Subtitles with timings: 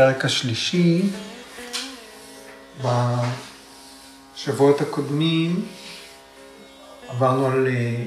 [0.00, 1.02] בפרק השלישי.
[4.34, 5.66] בשבועות הקודמים
[7.08, 8.04] עברנו על אה,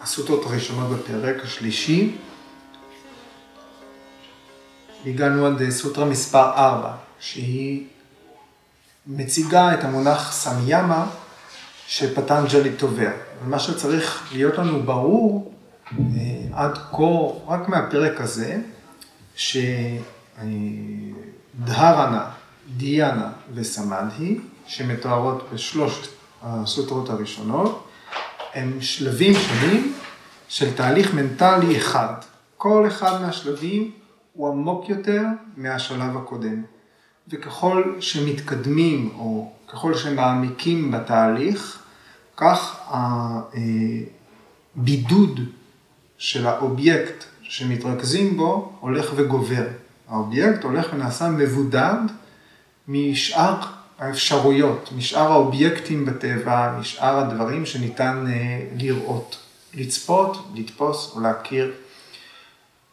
[0.00, 2.16] הסוטות הראשונות בפרק השלישי.
[5.06, 7.86] הגענו עד אה, סוטרה מספר 4, שהיא
[9.06, 11.06] מציגה את המונח סמיאמה
[11.86, 13.10] שפטנג'לי תובע.
[13.44, 15.54] ומה שצריך להיות לנו ברור
[15.90, 15.98] אה,
[16.52, 17.04] עד כה,
[17.48, 18.60] רק מהפרק הזה,
[20.42, 22.30] שדהרנה,
[22.76, 27.88] דיאנה וסמדהי, שמתוארות בשלושת הסוטרות הראשונות,
[28.54, 29.94] הם שלבים שונים
[30.48, 32.14] של תהליך מנטלי אחד.
[32.56, 33.90] כל אחד מהשלבים
[34.32, 35.22] הוא עמוק יותר
[35.56, 36.62] מהשלב הקודם.
[37.28, 41.82] וככל שמתקדמים או ככל שמעמיקים בתהליך,
[42.36, 42.90] כך
[44.76, 45.40] הבידוד
[46.18, 49.66] של האובייקט שמתרכזים בו הולך וגובר.
[50.08, 51.98] האובייקט הולך ונעשה מבודד
[52.88, 53.60] משאר
[53.98, 59.36] האפשרויות, משאר האובייקטים בטבע, משאר הדברים שניתן אה, לראות,
[59.74, 61.72] לצפות, לתפוס או להכיר.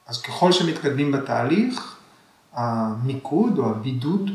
[0.07, 1.95] אז ככל שמתקדמים בתהליך,
[2.53, 4.31] המיקוד או הבידוד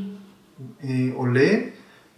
[0.85, 1.55] אה, עולה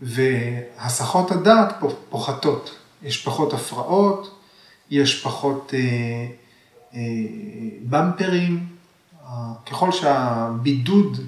[0.03, 1.75] והסחות הדעת
[2.11, 2.77] פוחתות.
[3.03, 4.41] יש פחות הפרעות,
[4.91, 6.27] יש פחות אה,
[6.95, 7.01] אה,
[7.83, 8.76] במפרים.
[9.67, 11.21] ככל שהבידוד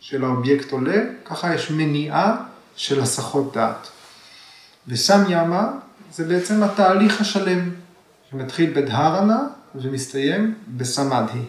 [0.00, 2.36] של האובייקט עולה, ככה יש מניעה
[2.76, 3.88] של הסחות דעת.
[4.88, 5.70] וסם ימה
[6.12, 7.70] זה בעצם התהליך השלם,
[8.30, 9.38] שמתחיל בדהרנה
[9.74, 11.42] ומסתיים בסמדהי.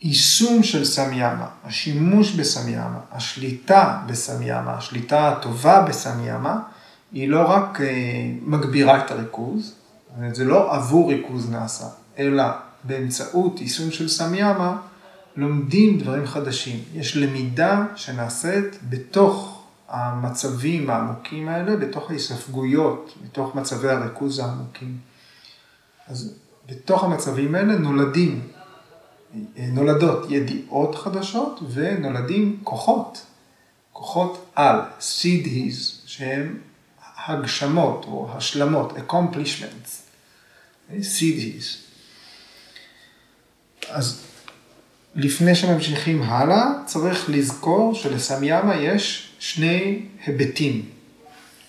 [0.00, 6.60] היישום של סמיאמה, השימוש בסמיאמה, השליטה בסמיאמה, השליטה הטובה בסמיאמה,
[7.12, 7.86] היא לא רק אה,
[8.42, 9.74] מגבירה את הריכוז,
[10.32, 11.86] זה לא עבור ריכוז נעשה,
[12.18, 12.44] אלא
[12.84, 14.76] באמצעות יישום של סמיאמה,
[15.36, 16.84] לומדים דברים חדשים.
[16.94, 24.98] יש למידה שנעשית בתוך המצבים העמוקים האלה, בתוך ההיספגויות, בתוך מצבי הריכוז העמוקים.
[26.08, 26.34] אז
[26.68, 28.48] בתוך המצבים האלה נולדים,
[29.56, 33.26] נולדות ידיעות חדשות ונולדים כוחות,
[33.92, 36.58] כוחות על, סידהיז, שהם
[37.26, 40.01] הגשמות או השלמות, accomplishments,
[41.02, 41.76] סידהיז.
[43.88, 44.22] אז
[45.14, 50.82] לפני שממשיכים הלאה, צריך לזכור שלסמיאמה יש שני היבטים.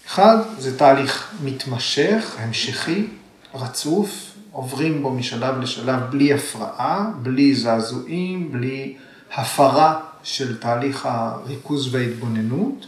[0.08, 3.08] אחד, זה תהליך מתמשך, המשכי,
[3.54, 8.96] רצוף, עוברים בו משלב לשלב בלי הפרעה, בלי זעזועים, בלי
[9.34, 12.86] הפרה של תהליך הריכוז וההתבוננות,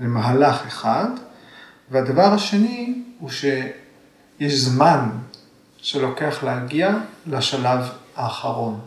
[0.00, 1.08] זה מהלך אחד.
[1.90, 5.08] והדבר השני הוא שיש זמן
[5.84, 6.96] שלוקח להגיע
[7.26, 7.80] לשלב
[8.16, 8.80] האחרון.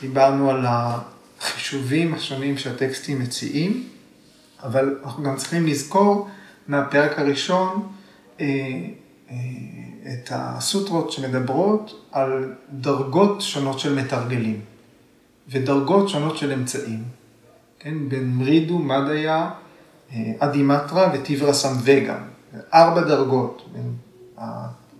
[0.00, 3.88] דיברנו על החישובים השונים שהטקסטים מציעים,
[4.62, 6.28] אבל אנחנו גם צריכים לזכור
[6.68, 7.88] מהפרק הראשון
[8.40, 8.46] אה,
[9.30, 9.36] אה,
[10.12, 14.60] את הסוטרות שמדברות על דרגות שונות של מתרגלים
[15.48, 17.04] ודרגות שונות של אמצעים.
[17.78, 19.50] כן, בין מרידו, מדיה,
[20.12, 22.18] אה, אדימטרה וטיברה סמווגה.
[22.74, 23.92] ארבע דרגות בין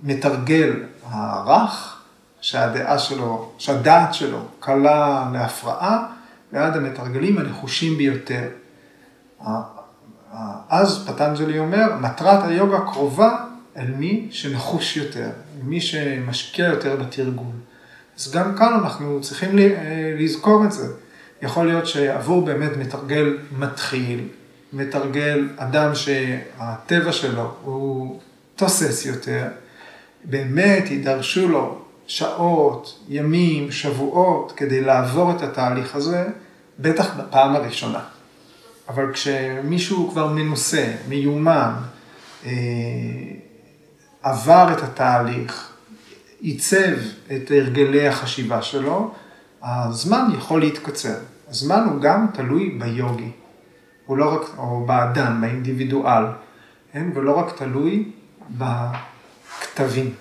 [0.04, 2.02] המתרגל הרך
[2.40, 6.06] שהדעה שלו, שהדעת שלו קלה להפרעה,
[6.52, 8.48] ועד המתרגלים הנחושים ביותר.
[10.68, 13.44] אז פטנג'לי אומר, מטרת היוגה קרובה
[13.76, 17.52] אל מי שנחוש יותר, אל מי שמשקיע יותר בתרגול.
[18.18, 19.50] אז גם כאן אנחנו צריכים
[20.18, 20.86] לזכור את זה.
[21.42, 24.28] יכול להיות שעבור באמת מתרגל מתחיל,
[24.72, 28.20] מתרגל אדם שהטבע שלו הוא
[28.56, 29.46] תוסס יותר,
[30.28, 36.26] באמת יידרשו לו שעות, ימים, שבועות, כדי לעבור את התהליך הזה,
[36.78, 38.00] בטח בפעם הראשונה.
[38.88, 41.72] אבל כשמישהו כבר מנוסה, מיומן,
[42.46, 42.50] אה,
[44.22, 45.72] עבר את התהליך,
[46.40, 46.96] עיצב
[47.32, 49.14] את הרגלי החשיבה שלו,
[49.62, 51.18] הזמן יכול להתקצר.
[51.48, 53.30] הזמן הוא גם תלוי ביוגי,
[54.06, 56.24] הוא לא רק, או באדם, באינדיבידואל,
[56.92, 57.06] כן?
[57.14, 58.10] ולא רק תלוי
[59.58, 60.14] בכתבים.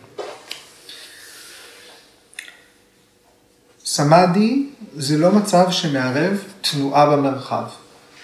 [3.85, 7.63] סמאדי זה לא מצב שמערב תנועה במרחב.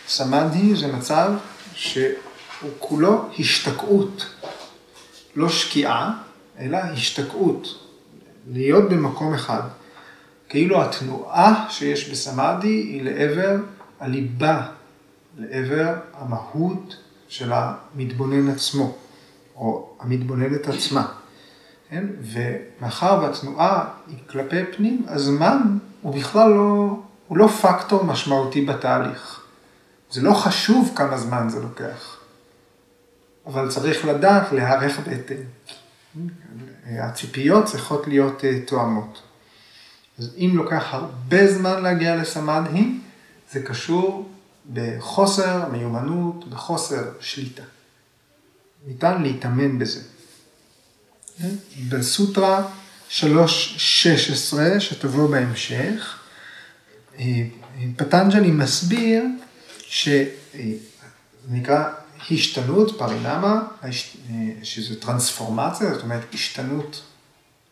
[0.07, 1.31] סמאדי זה מצב
[1.75, 4.25] שהוא כולו השתקעות,
[5.36, 6.13] לא שקיעה,
[6.60, 7.68] אלא השתקעות,
[8.51, 9.62] להיות במקום אחד.
[10.50, 13.56] כאילו התנועה שיש בסמאדי היא לעבר
[14.00, 14.68] הליבה,
[15.38, 16.95] לעבר המהות
[17.27, 18.98] של המתבונן עצמו,
[19.55, 21.07] או המתבוננת עצמה.
[21.89, 22.05] כן?
[22.21, 29.44] ומאחר והתנועה היא כלפי פנים, הזמן הוא בכלל לא, הוא לא פקטור משמעותי בתהליך.
[30.11, 32.17] זה לא חשוב כמה זמן זה לוקח,
[33.45, 35.44] אבל צריך לדעת להיערך בהתאם.
[36.85, 39.21] הציפיות צריכות להיות אה, תואמות.
[40.19, 42.99] אז אם לוקח הרבה זמן להגיע לסמדהי,
[43.51, 44.29] זה קשור
[44.73, 47.63] בחוסר מיומנות, בחוסר שליטה.
[48.88, 50.01] ניתן להתאמן בזה.
[51.89, 52.68] בסוטרה
[53.09, 53.21] 3.16
[54.80, 56.19] שתבוא בהמשך,
[57.19, 57.25] אה,
[57.95, 59.24] פטנג'לי מסביר
[59.80, 61.83] שנקרא
[62.31, 63.62] השתנות, פרינמה,
[64.63, 67.01] שזה טרנספורמציה, זאת אומרת השתנות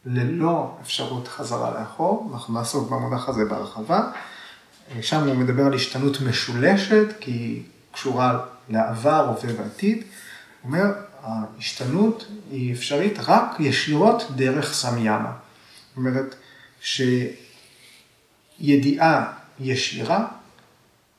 [0.06, 4.12] ללא אפשרות חזרה לאחור, אנחנו נעסוק במונח הזה בהרחבה.
[5.02, 10.04] שם הוא מדבר על השתנות משולשת, כי היא קשורה לעבר, הווה ועתיד.
[10.64, 10.86] אומר,
[11.22, 15.32] ההשתנות היא אפשרית רק ישירות דרך סמיאמה.
[15.90, 16.36] זאת אומרת,
[18.60, 20.28] שידיעה ישירה,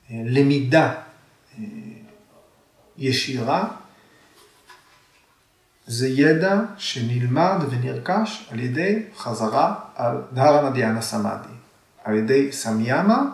[0.09, 0.93] למידה
[2.97, 3.67] ישירה,
[5.87, 11.53] זה ידע שנלמד ונרכש על ידי חזרה על דהרה נדיאנה סמאדי,
[12.03, 13.31] על ידי סמיאמה,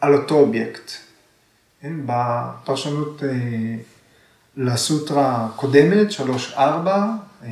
[0.00, 0.90] על אותו אובייקט.
[1.80, 3.28] כן, בפרשנות אה,
[4.60, 6.06] לסוטרה הקודמת,
[6.54, 7.48] 3-4, אה,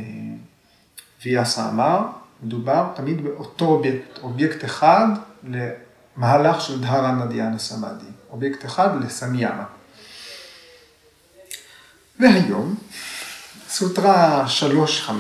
[1.25, 2.01] ויאסה אמר,
[2.43, 5.07] מדובר תמיד באותו אובייקט, אובייקט אחד
[5.45, 9.65] למהלך של דהרנה דיאנה סמאדי, אובייקט אחד לסמיאמה.
[12.21, 12.75] והיום,
[13.69, 14.45] סוטרה
[15.09, 15.11] 3-5,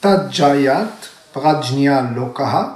[0.00, 2.74] תת ג'יית, פרג'ניה לא קהה,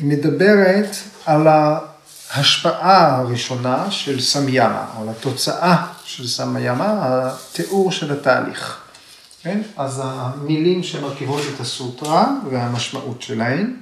[0.00, 0.96] מדברת
[1.26, 1.46] על
[2.30, 8.80] ההשפעה הראשונה של סמיאמה, או על התוצאה של סמיאמה, התיאור של התהליך.
[9.42, 9.62] כן?
[9.76, 13.76] אז המילים שמרכיבות את הסוטרה והמשמעות שלהן.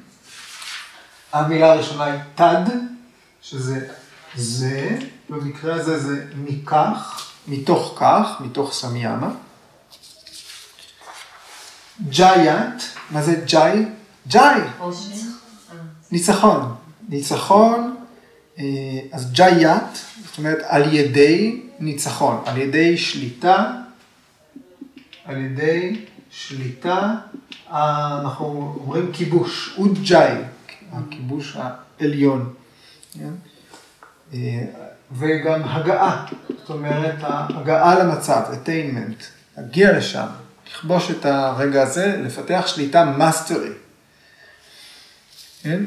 [1.33, 2.65] המילה הראשונה היא תד,
[3.43, 3.89] שזה
[4.35, 4.99] זה,
[5.29, 9.29] במקרה הזה זה מכך, מתוך כך, מתוך סמיאמה.
[12.09, 13.85] ג'יאט, מה זה ג'אי?
[14.29, 14.61] ג'אי.
[16.11, 16.75] ניצחון.
[17.09, 17.92] ניצחון,
[19.13, 23.73] אז ג'יאט, זאת אומרת על ידי ניצחון, על ידי שליטה,
[25.25, 27.15] על ידי שליטה,
[27.71, 30.35] אנחנו אומרים כיבוש, אוג'אי,
[30.93, 31.57] הכיבוש
[32.01, 32.55] העליון.
[33.15, 33.33] כן?
[34.35, 34.65] אה,
[35.13, 39.23] וגם הגעה, זאת אומרת, הגעה למצב, attainment,
[39.57, 40.27] להגיע לשם,
[40.71, 43.73] לכבוש את הרגע הזה, לפתח שליטה mastery.
[45.63, 45.85] כן?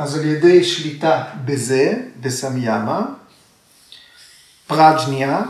[0.00, 3.06] אז על ידי שליטה בזה, בסמיאמה,
[4.66, 5.42] פראג'ניה,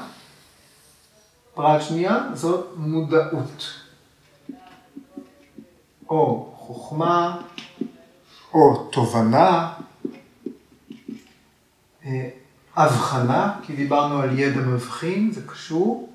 [1.55, 3.73] פראג'ניה זאת מודעות,
[6.09, 7.41] או חוכמה,
[8.55, 9.73] או תובנה,
[12.05, 12.29] אה,
[12.77, 16.13] הבחנה, כי דיברנו על ידע מבחין, זה קשור,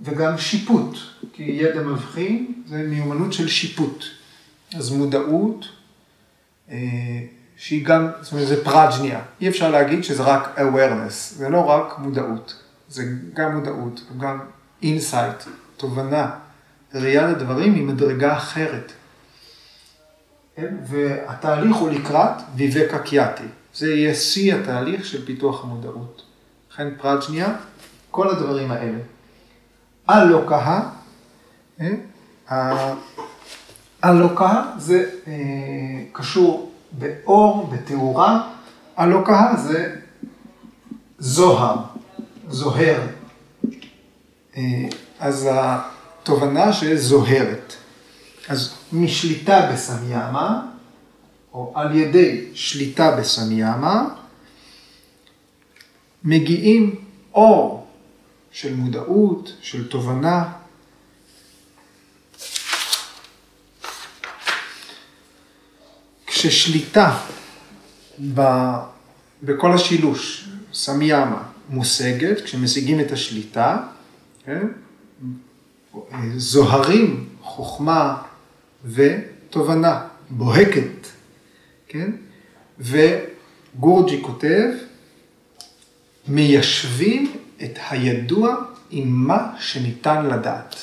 [0.00, 0.98] וגם שיפוט,
[1.32, 4.04] כי ידע מבחין זה מיומנות של שיפוט.
[4.74, 5.66] אז מודעות,
[6.70, 6.76] אה,
[7.62, 9.20] שהיא גם, זאת אומרת, זה פראג'ניה.
[9.40, 12.54] אי אפשר להגיד שזה רק awareness, זה לא רק מודעות,
[12.88, 13.04] זה
[13.34, 14.38] גם מודעות, גם
[14.82, 15.42] insight,
[15.76, 16.30] תובנה,
[16.94, 18.92] ראייה לדברים ממדרגה אחרת.
[20.56, 20.74] כן?
[20.86, 23.44] והתהליך הוא לקראת ויבקה קיאטי.
[23.74, 26.22] זה יהיה שיא התהליך של פיתוח המודעות.
[26.72, 27.54] לכן פראג'ניה,
[28.10, 28.98] כל הדברים האלה.
[30.08, 30.80] הלוקה,
[31.80, 32.94] אה?
[34.02, 35.32] הלוקה זה אה,
[36.12, 38.50] קשור באור, בתאורה,
[38.96, 39.96] הלוקה זה
[41.18, 41.76] זוהר,
[42.48, 43.00] זוהר.
[44.56, 44.62] אה,
[45.20, 47.74] אז התובנה שזוהרת.
[48.48, 50.66] אז משליטה בסמיאמה,
[51.54, 54.08] או על ידי שליטה בסמיאמה,
[56.24, 56.94] מגיעים
[57.34, 57.86] אור
[58.50, 60.52] של מודעות, של תובנה.
[66.42, 67.18] כששליטה
[68.34, 68.42] ב,
[69.42, 73.78] בכל השילוש, סמיאמה, מושגת, כשמשיגים את השליטה,
[74.44, 74.66] כן?
[76.36, 78.22] זוהרים חוכמה
[78.84, 81.06] ותובנה, בוהקת.
[81.88, 82.10] כן?
[82.78, 84.68] וגורג'י כותב,
[86.28, 88.56] מיישבים את הידוע
[88.90, 90.76] עם מה שניתן לדעת.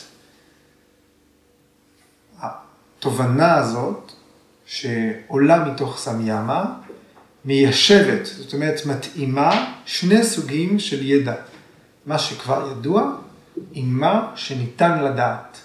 [2.39, 4.08] התובנה הזאת,
[4.69, 6.65] שעולה מתוך סמיאמה,
[7.45, 11.33] מיישבת, זאת אומרת מתאימה שני סוגים של ידע.
[12.05, 13.11] מה שכבר ידוע
[13.71, 15.57] עם מה שניתן לדעת.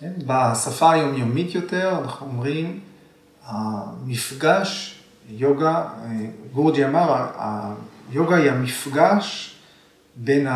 [0.00, 0.12] כן?
[0.26, 2.80] בשפה היומיומית יותר אנחנו אומרים,
[3.44, 4.98] המפגש,
[5.28, 5.88] יוגה,
[6.52, 7.26] גורג'י אמר,
[8.10, 9.56] היוגה היא המפגש
[10.16, 10.46] בין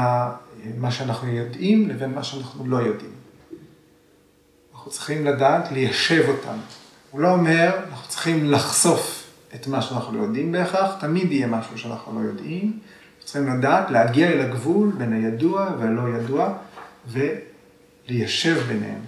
[0.77, 3.13] מה שאנחנו יודעים לבין מה שאנחנו לא יודעים.
[4.75, 6.57] אנחנו צריכים לדעת ליישב אותם.
[7.13, 11.79] הוא לא אומר, אנחנו צריכים לחשוף את מה שאנחנו לא יודעים בהכרח, תמיד יהיה משהו
[11.79, 12.79] שאנחנו לא יודעים.
[13.25, 16.55] צריכים לדעת להגיע אל הגבול בין הידוע והלא ידוע
[17.07, 19.01] וליישב ביניהם.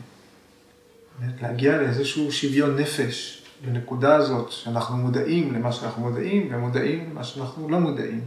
[1.42, 7.80] להגיע לאיזשהו שוויון נפש בנקודה הזאת, שאנחנו מודעים למה שאנחנו מודעים ומודעים למה שאנחנו לא
[7.80, 8.20] מודעים.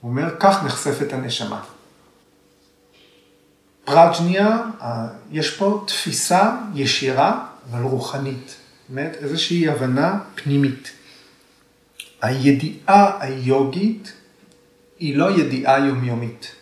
[0.00, 1.62] הוא אומר, כך נחשפת הנשמה.
[3.84, 4.62] פרג'ניה,
[5.30, 8.56] יש פה תפיסה ישירה, אבל רוחנית.
[8.88, 10.90] באמת, איזושהי הבנה פנימית.
[12.22, 14.12] הידיעה היוגית
[14.98, 16.52] היא לא ידיעה יומיומית.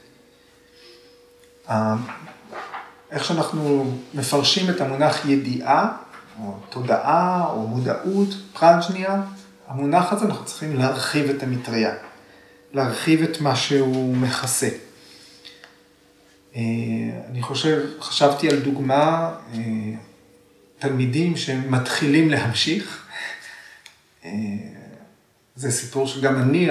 [3.11, 5.97] איך שאנחנו מפרשים את המונח ידיעה,
[6.41, 9.23] או תודעה, או מודעות, פרג'ניה,
[9.69, 11.95] המונח הזה אנחנו צריכים להרחיב את המטריה,
[12.73, 14.69] להרחיב את מה שהוא מכסה.
[16.57, 16.61] אה,
[17.31, 19.59] אני חושב, חשבתי על דוגמה, אה,
[20.79, 23.07] תלמידים שמתחילים להמשיך.
[24.25, 24.31] אה,
[25.57, 26.69] זה סיפור שגם אני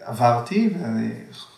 [0.00, 1.10] עברתי, ואני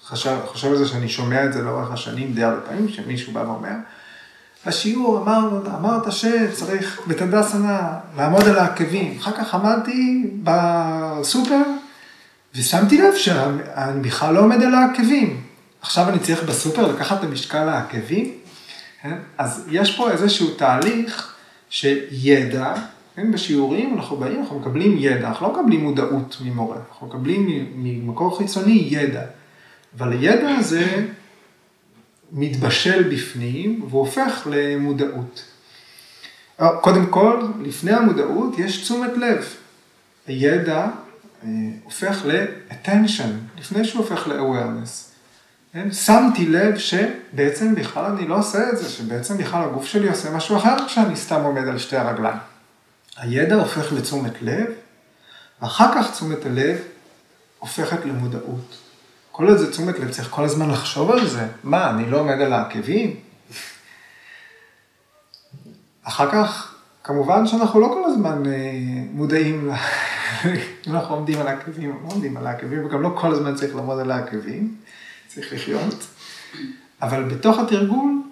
[0.02, 3.38] חושב, חושב על זה שאני שומע את זה לאורך השנים די הרבה פעמים, שמישהו בא
[3.38, 3.74] ואומר,
[4.66, 9.18] בשיעור אמר, אמרת שצריך בתדסנה לעמוד על העקבים.
[9.18, 11.62] אחר כך עמדתי בסופר
[12.54, 15.42] ושמתי לב שאני בכלל לא עומד על העקבים.
[15.80, 18.32] עכשיו אני צריך בסופר לקחת את המשקל העקבים?
[19.02, 19.16] כן?
[19.38, 21.33] אז יש פה איזשהו תהליך
[21.74, 22.74] שידע,
[23.14, 23.32] כן?
[23.32, 28.88] בשיעורים אנחנו באים, אנחנו מקבלים ידע, אנחנו לא מקבלים מודעות ממורה, אנחנו מקבלים ממקור חיצוני
[28.90, 29.22] ידע.
[29.98, 31.06] אבל הידע הזה
[32.32, 35.44] מתבשל בפנים והופך למודעות.
[36.80, 39.44] קודם כל, לפני המודעות יש תשומת לב.
[40.26, 40.86] הידע
[41.42, 41.48] אה,
[41.84, 45.13] הופך ל-attention, לפני שהוא הופך ל-awareness.
[45.92, 50.56] שמתי לב שבעצם בכלל אני לא עושה את זה, שבעצם בכלל הגוף שלי עושה משהו
[50.56, 52.38] אחר כשאני סתם עומד על שתי הרגליים.
[53.16, 54.66] הידע הופך לתשומת לב,
[55.62, 56.76] ואחר כך תשומת הלב
[57.58, 58.76] הופכת למודעות.
[59.32, 61.46] כל עוד זה תשומת לב, צריך כל הזמן לחשוב על זה.
[61.64, 63.16] מה, אני לא עומד על העקבים?
[66.02, 68.52] אחר כך, כמובן שאנחנו לא כל הזמן אה,
[69.10, 69.70] מודעים,
[70.90, 74.10] אנחנו עומדים על העקבים, לא עומדים על העקבים, וגם לא כל הזמן צריך לעמוד על
[74.10, 74.74] העקבים,
[75.34, 76.06] צריך לחיות.
[77.02, 78.22] אבל בתוך התרגול,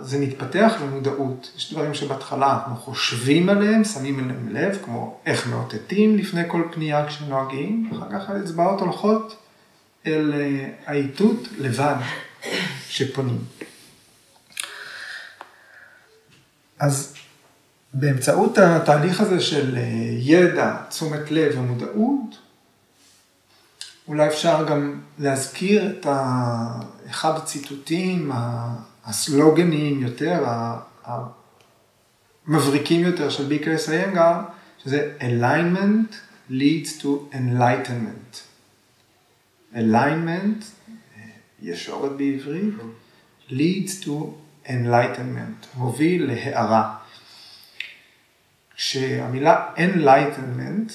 [0.00, 1.52] זה מתפתח למודעות.
[1.56, 7.06] יש דברים שבהתחלה אנחנו חושבים עליהם, שמים עליהם לב, כמו איך מאותתים לפני כל פנייה
[7.06, 9.36] כשנוהגים, אחר כך האצבעות הולכות
[10.06, 11.96] אל אה, האיתות לבד
[12.88, 13.38] שפונים.
[16.78, 17.14] אז
[17.94, 19.82] באמצעות התהליך הזה של אה,
[20.18, 22.43] ידע, תשומת לב ומודעות,
[24.08, 26.06] אולי אפשר גם להזכיר את
[27.10, 28.30] אחד הציטוטים
[29.04, 30.44] הסלוגנים יותר,
[32.46, 34.40] המבריקים יותר של ביקרס איינגר,
[34.84, 36.14] שזה alignment
[36.50, 38.36] leads to enlightenment.
[39.74, 40.64] alignment,
[41.62, 42.74] ישורת בעברית,
[43.48, 44.10] leads to
[44.66, 46.96] enlightenment, מוביל להערה.
[48.76, 50.92] כשהמילה enlightenment,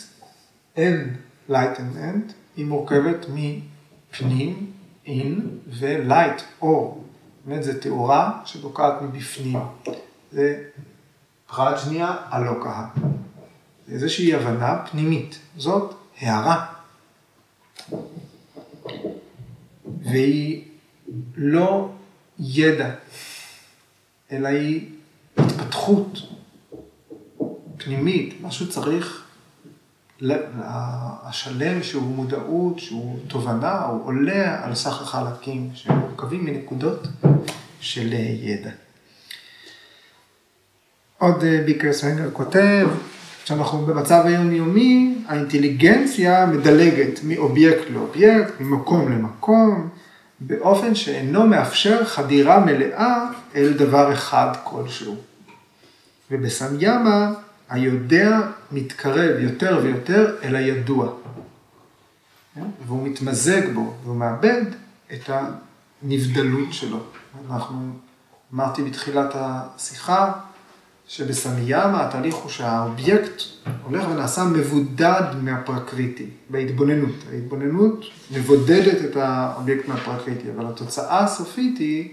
[0.78, 4.72] enlightenment, היא מורכבת מפנים,
[5.06, 5.10] in,
[5.68, 7.04] ו-light, אור.
[7.46, 9.60] אומרת, זו תאורה שבוקעת מבפנים.
[10.32, 10.64] זה
[11.48, 12.88] פרג'ניה הלוקה.
[13.88, 15.40] זה איזושהי הבנה פנימית.
[15.58, 16.66] זאת הערה.
[20.02, 20.66] והיא
[21.36, 21.90] לא
[22.40, 22.90] ידע,
[24.32, 24.90] אלא היא
[25.38, 26.18] התפתחות
[27.78, 29.29] פנימית, משהו צריך,
[31.24, 37.08] השלם שהוא מודעות, שהוא תובנה, הוא עולה על סך החלקים שמורכבים מנקודות
[37.80, 38.70] של ידע.
[41.18, 42.88] עוד אה, ביקר סוינגר כותב,
[43.44, 49.90] כשאנחנו במצב היומיומי, האינטליגנציה מדלגת מאובייקט לאובייקט, ממקום למקום,
[50.40, 55.16] באופן שאינו מאפשר חדירה מלאה אל דבר אחד כלשהו.
[56.32, 57.34] ובסמיאמה
[57.70, 58.40] היודע
[58.72, 61.12] מתקרב יותר ויותר אל הידוע.
[62.88, 64.64] והוא מתמזג בו, והוא מאבד
[65.14, 67.00] את הנבדלות שלו.
[67.50, 67.92] אנחנו,
[68.54, 70.32] אמרתי בתחילת השיחה,
[71.08, 73.42] שבסמיאמה התהליך הוא שהאובייקט
[73.84, 77.16] הולך ונעשה מבודד מהפרקריטי, בהתבוננות.
[77.32, 82.10] ההתבוננות מבודדת את האובייקט מהפרקריטי, אבל התוצאה הסופית היא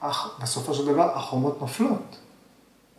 [0.00, 2.16] אך בסופו של דבר החומות נופלות.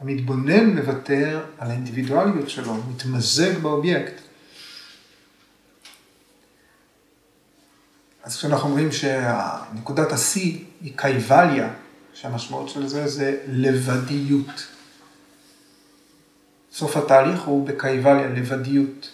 [0.02, 4.14] המתבונן מוותר על האינדיבידואליות שלו, מתמזג באובייקט.
[8.24, 11.74] אז כשאנחנו אומרים שנקודת השיא היא קייבליה,
[12.14, 14.68] שהמשמעות של זה זה לבדיות.
[16.72, 19.12] סוף התהליך הוא בקייבליה, לבדיות.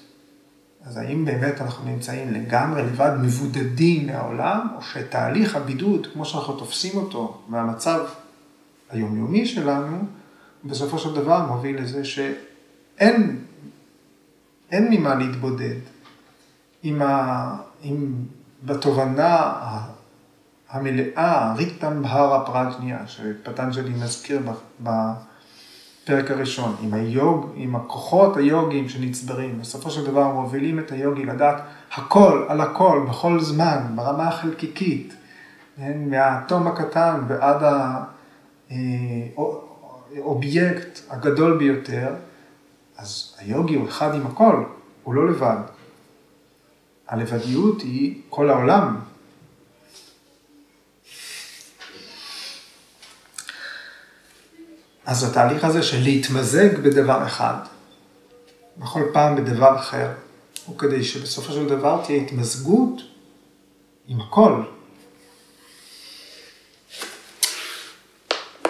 [0.85, 6.97] אז האם באמת אנחנו נמצאים לגמרי לבד, מבודדים מהעולם, או שתהליך הבידוד, כמו שאנחנו תופסים
[6.97, 8.05] אותו מהמצב
[8.89, 10.05] היומיומי שלנו,
[10.67, 13.39] בסופו של דבר מוביל לזה שאין
[14.71, 15.75] אין ממה להתבודד.
[16.83, 18.13] עם, ה, עם
[18.63, 19.53] בתובנה
[20.69, 24.41] המלאה, ריטם בהרה פרג'ניה, שפטנג'לי מזכיר
[24.79, 31.61] בפרק הראשון, עם היוג, עם הכוחות היוגיים שנצברים, בסופו של דבר מובילים את היוגי לדעת
[31.95, 35.13] הכל על הכל, בכל זמן, ברמה החלקיקית,
[35.77, 37.63] כן, מהאטום הקטן ועד
[40.17, 42.15] האובייקט הגדול ביותר,
[42.97, 44.63] אז היוגי הוא אחד עם הכל,
[45.03, 45.57] הוא לא לבד.
[47.07, 48.99] הלבדיות היא כל העולם.
[55.05, 57.55] אז התהליך הזה של להתמזג בדבר אחד,
[58.77, 60.11] בכל פעם בדבר אחר,
[60.65, 63.01] הוא כדי שבסופו של דבר תהיה התמזגות
[64.07, 64.63] עם הכל.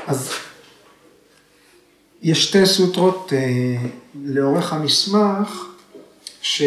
[0.08, 0.47] אז
[2.22, 5.66] יש שתי סוטרות אה, לאורך המסמך,
[6.42, 6.64] ש...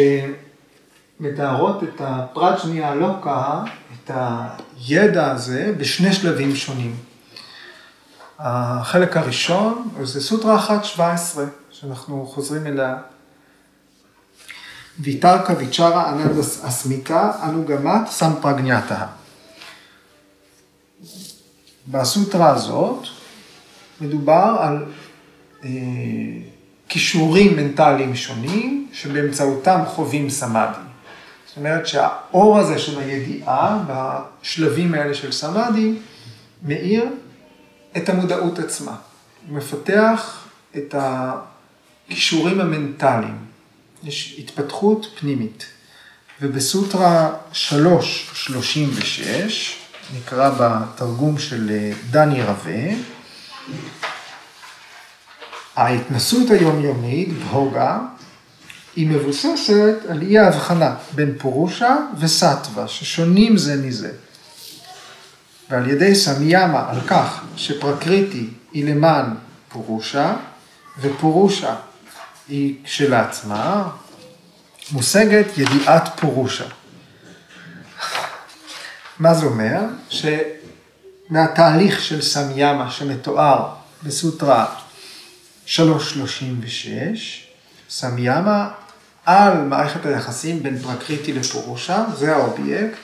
[1.21, 4.11] מתארות את הפרג'ניה הלוקה, את
[4.87, 6.95] הידע הזה, בשני שלבים שונים.
[8.39, 10.99] החלק הראשון זה סוטרה 1.17,
[11.71, 12.97] שאנחנו חוזרים אליה.
[14.99, 19.05] ויתרקה ויצ'רה אננד אסמיקה אנוגמת סמפרגניאטה.
[21.87, 23.03] בסוטרה הזאת
[24.01, 24.85] מדובר על
[26.89, 30.79] כישורים מנטליים שונים שבאמצעותם חווים סמאדי.
[31.47, 35.93] זאת אומרת שהאור הזה של הידיעה, בשלבים האלה של סמאדי,
[36.63, 37.05] מאיר
[37.97, 38.95] את המודעות עצמה.
[39.47, 40.47] הוא מפתח
[40.77, 43.37] את הכישורים המנטליים.
[44.03, 45.65] יש התפתחות פנימית.
[46.41, 49.75] ובסוטרה 336,
[50.17, 52.81] נקרא בתרגום של דני רווה,
[55.75, 57.99] ההתנסות היומיומית, בהוגה,
[58.95, 64.11] היא מבוססת על אי ההבחנה בין פורושה וסטווה, ששונים זה מזה.
[65.69, 69.25] ועל ידי סמיאמה על כך שפרקריטי היא למען
[69.69, 70.35] פורושה,
[71.01, 71.75] ופורושה
[72.47, 73.89] היא כשלעצמה,
[74.91, 76.65] מושגת ידיעת פורושה.
[79.19, 79.79] מה זה אומר?
[81.29, 83.67] שמהתהליך של סמיאמה שמתואר
[84.03, 84.65] בסוטרה
[85.65, 87.47] 336,
[87.89, 88.69] סמיאמה
[89.25, 92.97] על מערכת היחסים בין פרקריטי לפורושה, זה האובייקט,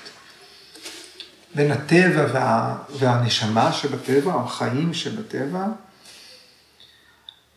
[1.55, 5.65] בין הטבע וה, והנשמה שבטבע, החיים שבטבע,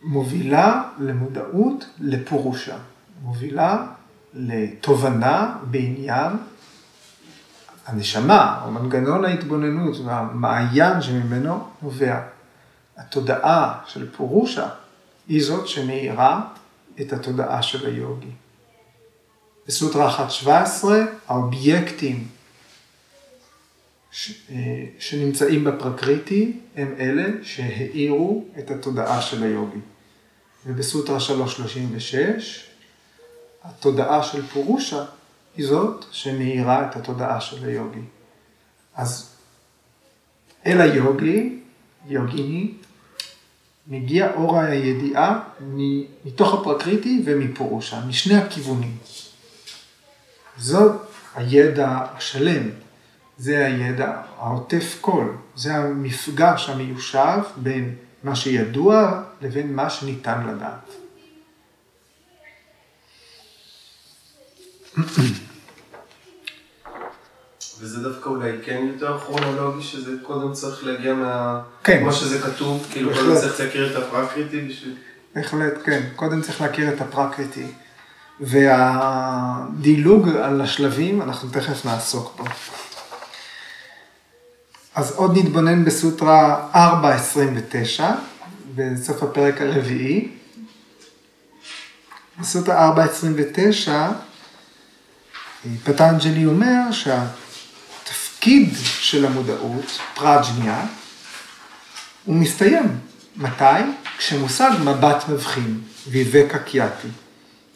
[0.01, 2.75] מובילה למודעות לפורושה,
[3.21, 3.85] מובילה
[4.33, 6.31] לתובנה בעניין
[7.85, 12.19] הנשמה, או מנגנון ההתבוננות והמעיין שממנו נובע.
[12.97, 14.69] התודעה של פורושה
[15.31, 16.41] היא זאת שמאירה
[17.01, 18.31] את התודעה של היוגי.
[19.67, 20.85] בסוטרה 1.17,
[21.27, 22.27] האובייקטים
[24.49, 29.79] אה, שנמצאים בפרקריטי הם אלה שהאירו את התודעה של היוגי.
[30.65, 32.15] ובסוטרה 3.36,
[33.63, 35.05] התודעה של פורושה
[35.57, 38.03] היא זאת שמאירה את התודעה של היוגי.
[38.95, 39.35] אז
[40.65, 41.59] אל היוגי,
[42.07, 42.73] יוגיני,
[43.87, 45.39] מגיע אור הידיעה
[46.25, 48.97] מתוך הפרקריטי ומפורושה, משני הכיוונים.
[50.57, 51.01] זאת
[51.35, 52.69] הידע השלם,
[53.37, 60.91] זה הידע העוטף כל, זה המפגש המיושב בין מה שידוע לבין מה שניתן לדעת.
[67.81, 71.61] וזה דווקא אולי כן יותר כרונולוגי, שזה קודם צריך להגיע מה...
[71.83, 72.03] כן.
[72.03, 73.25] מה שזה כתוב, כאילו בהחלט.
[73.25, 74.95] קודם צריך להכיר את הפרקריטי בשביל...
[75.35, 76.01] בהחלט, כן.
[76.15, 77.67] קודם צריך להכיר את הפרקריטי.
[78.39, 82.43] והדילוג על השלבים, אנחנו תכף נעסוק בו.
[84.95, 88.01] אז עוד נתבונן בסוטרה 4.29,
[88.75, 90.29] בסוף הפרק הרביעי.
[92.39, 93.07] בסוטרה
[93.85, 93.89] 4.29,
[95.83, 97.25] פטנג'לי אומר שה...
[98.41, 100.85] התפקיד של המודעות, פראג'ניה,
[102.25, 102.99] הוא מסתיים.
[103.35, 103.81] מתי?
[104.17, 107.07] כשמושג מבט מבחין, ויבקה קיאטי.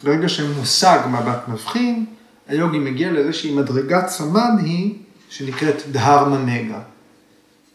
[0.02, 2.06] ברגע שמושג מבט מבחין,
[2.48, 4.94] היוגי מגיע לאיזושהי מדרגת סמאדי
[5.28, 6.80] שנקראת דהרמה נגה.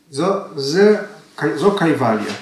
[0.09, 1.01] זו, זה,
[1.55, 2.33] זו קייבליה.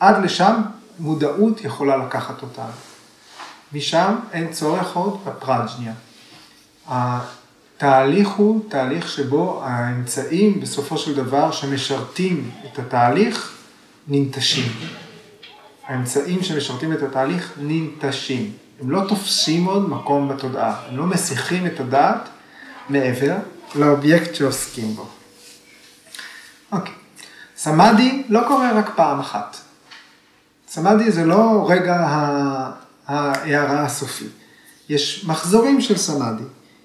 [0.00, 0.60] עד לשם
[0.98, 2.72] מודעות יכולה לקחת אותנו.
[3.72, 5.92] משם אין צורך עוד בפראג'ניה.
[7.82, 13.52] התהליך הוא תהליך שבו האמצעים בסופו של דבר שמשרתים את התהליך
[14.08, 14.72] ננטשים.
[15.86, 18.52] האמצעים שמשרתים את התהליך ננטשים.
[18.80, 22.28] הם לא תופסים עוד מקום בתודעה, הם לא מסיחים את הדעת
[22.88, 23.36] מעבר
[23.74, 25.08] לאובייקט שעוסקים בו.
[26.72, 26.94] אוקיי,
[27.56, 29.56] סמאדי לא קורה רק פעם אחת.
[30.68, 32.06] סמאדי זה לא רגע
[33.06, 34.32] ההערה הסופית.
[34.88, 36.44] יש מחזורים של סמאדי,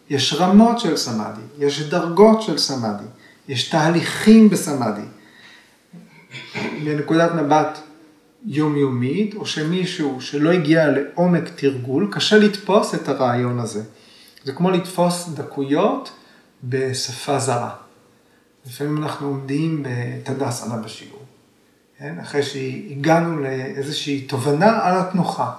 [0.09, 3.03] יש רמות של סמאדי, יש דרגות של סמאדי,
[3.47, 5.01] יש תהליכים בסמאדי.
[6.83, 7.79] מנקודת מבט
[8.45, 13.83] יומיומית, או שמישהו שלא הגיע לעומק תרגול, קשה לתפוס את הרעיון הזה.
[14.43, 16.11] זה כמו לתפוס דקויות
[16.63, 17.75] בשפה זרה.
[18.65, 21.25] לפעמים אנחנו עומדים בתדסנה בשיעור,
[21.99, 22.19] כן?
[22.19, 25.51] אחרי שהגענו לאיזושהי תובנה על התנוחה.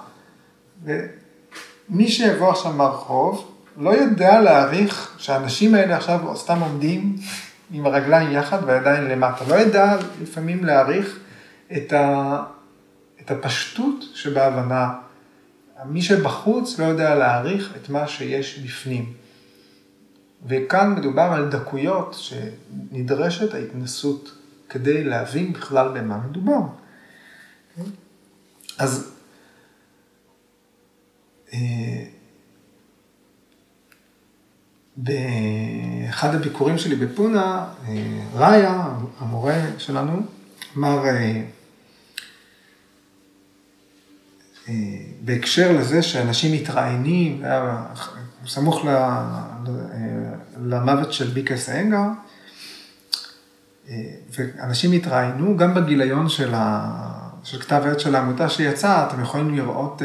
[0.83, 7.15] ומי שיבוא עכשיו מהרחוב, לא יודע להעריך שהאנשים האלה עכשיו סתם עומדים
[7.71, 9.45] עם הרגליים יחד והידיים למטה.
[9.47, 11.19] לא ידע לפעמים להעריך
[11.77, 12.43] את, ה,
[13.21, 14.93] את הפשטות שבהבנה.
[15.85, 19.13] מי שבחוץ לא יודע להעריך את מה שיש בפנים.
[20.45, 24.31] וכאן מדובר על דקויות שנדרשת ההתנסות
[24.69, 26.59] כדי להבין בכלל במה מדובר.
[28.77, 29.15] אז
[31.53, 31.59] אה,
[35.03, 37.93] באחד הביקורים שלי בפונה, אה,
[38.33, 38.83] ראיה,
[39.19, 40.21] המורה שלנו,
[40.77, 41.41] אמר, אה,
[45.21, 47.43] בהקשר לזה שאנשים מתראיינים,
[48.47, 48.85] סמוך
[50.65, 52.07] למוות של ביקס אנגר,
[54.37, 56.89] ואנשים התראיינו גם בגיליון של, ה...
[57.43, 60.01] של כתב העת של העמותה שיצא, אתם יכולים לראות,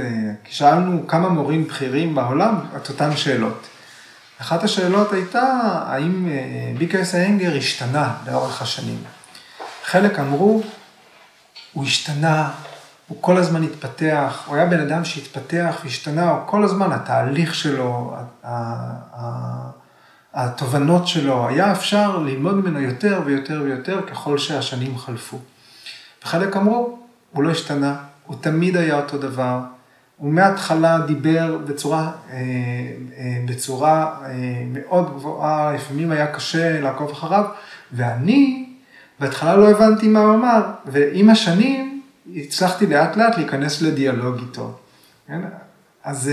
[0.49, 3.74] שאלנו כמה מורים בכירים בעולם את אותן שאלות.
[4.45, 5.43] אחת השאלות הייתה,
[5.87, 6.29] האם
[6.79, 9.03] ביקס האנגר השתנה לאורך השנים?
[9.85, 10.63] חלק אמרו,
[11.73, 12.51] הוא השתנה,
[13.09, 18.17] הוא כל הזמן התפתח, הוא היה בן אדם שהתפתח והשתנה, הוא כל הזמן, התהליך שלו,
[20.35, 25.39] התובנות שלו, היה אפשר ללמוד ממנו יותר ויותר ויותר ככל שהשנים חלפו.
[26.25, 26.99] וחלק אמרו,
[27.33, 29.59] הוא לא השתנה, הוא תמיד היה אותו דבר,
[30.17, 32.37] הוא מההתחלה דיבר בצורה, אה,
[33.19, 34.31] אה, בצורה אה,
[34.73, 37.45] מאוד גבוהה, לפעמים היה קשה לעקוב אחריו,
[37.93, 38.67] ואני
[39.21, 42.03] בהתחלה לא הבנתי מה הוא אמר, ועם השנים
[42.37, 44.79] הצלחתי לאט לאט להיכנס לדיאלוג איתו.
[45.27, 45.41] כן?
[46.05, 46.31] אז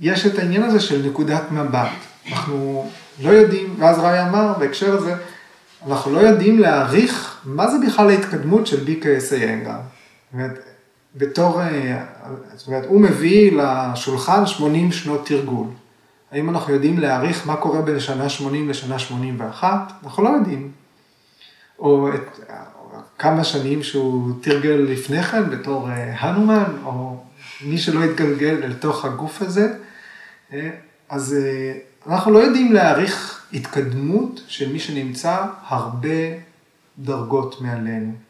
[0.00, 1.88] יש את העניין הזה של נקודת מבט.
[2.30, 2.90] אנחנו
[3.22, 5.14] לא יודעים, ואז ראי אמר בהקשר הזה,
[5.86, 9.78] אנחנו לא יודעים להעריך מה זה בכלל ההתקדמות של BKS איינגר.
[11.18, 12.04] בתור, אה,
[12.54, 15.66] זאת אומרת, הוא מביא לשולחן 80 שנות תרגול.
[16.32, 19.92] האם אנחנו יודעים להעריך מה קורה בין שנה 80 לשנה 81?
[20.04, 20.72] אנחנו לא יודעים.
[21.78, 22.40] או את
[23.18, 27.16] כמה שנים שהוא תרגל לפני כן בתור אה, הנומן, או
[27.64, 29.74] מי שלא התגלגל לתוך הגוף הזה.
[30.52, 30.70] אה,
[31.08, 31.36] אז
[32.06, 36.18] אנחנו לא יודעים להעריך התקדמות של מי שנמצא הרבה
[36.98, 38.27] דרגות מעלינו.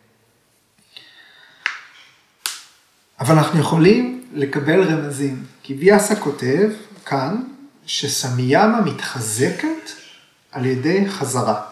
[3.20, 6.70] אבל אנחנו יכולים לקבל רמזים, כי ויאסה כותב
[7.06, 7.42] כאן
[7.86, 9.90] שסמיאמה מתחזקת
[10.52, 11.62] על ידי חזרה.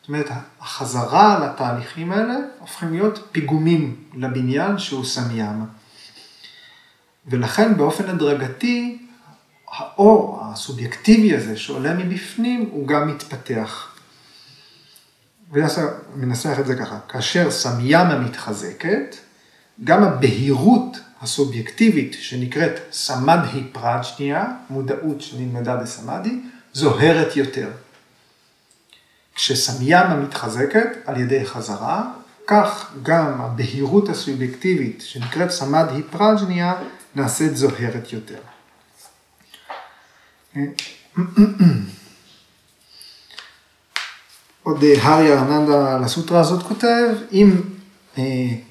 [0.00, 5.64] זאת אומרת, החזרה לתהליכים האלה הופכים להיות פיגומים לבניין שהוא סמיאמה.
[7.26, 8.98] ולכן באופן הדרגתי,
[9.70, 13.94] האור הסובייקטיבי הזה שעולה מבפנים, הוא גם מתפתח.
[15.50, 15.82] ויאסה
[16.16, 19.16] מנסח את זה ככה, כאשר סמיאמה מתחזקת,
[19.84, 26.40] גם הבהירות הסובייקטיבית שנקראת סמדהי פראג'ניה, מודעות שנלמדה בסמדהי,
[26.72, 27.68] זוהרת יותר.
[29.34, 32.12] כשסמיאמה מתחזקת על ידי חזרה,
[32.46, 36.74] כך גם הבהירות הסובייקטיבית שנקראת סמדהי פראג'ניה
[37.14, 38.38] נעשית זוהרת יותר.
[44.62, 47.77] עוד הריה אננדה לסוטרה הזאת כותב, אם אה,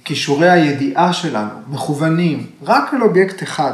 [0.03, 3.73] כישורי הידיעה שלנו מכוונים רק על אובייקט אחד,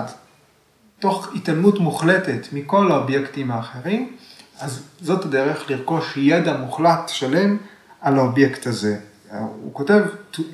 [1.00, 4.16] תוך התעלמות מוחלטת מכל האובייקטים האחרים,
[4.60, 7.58] אז זאת הדרך לרכוש ידע מוחלט שלם
[8.02, 8.98] על האובייקט הזה
[9.40, 10.04] הוא כותב,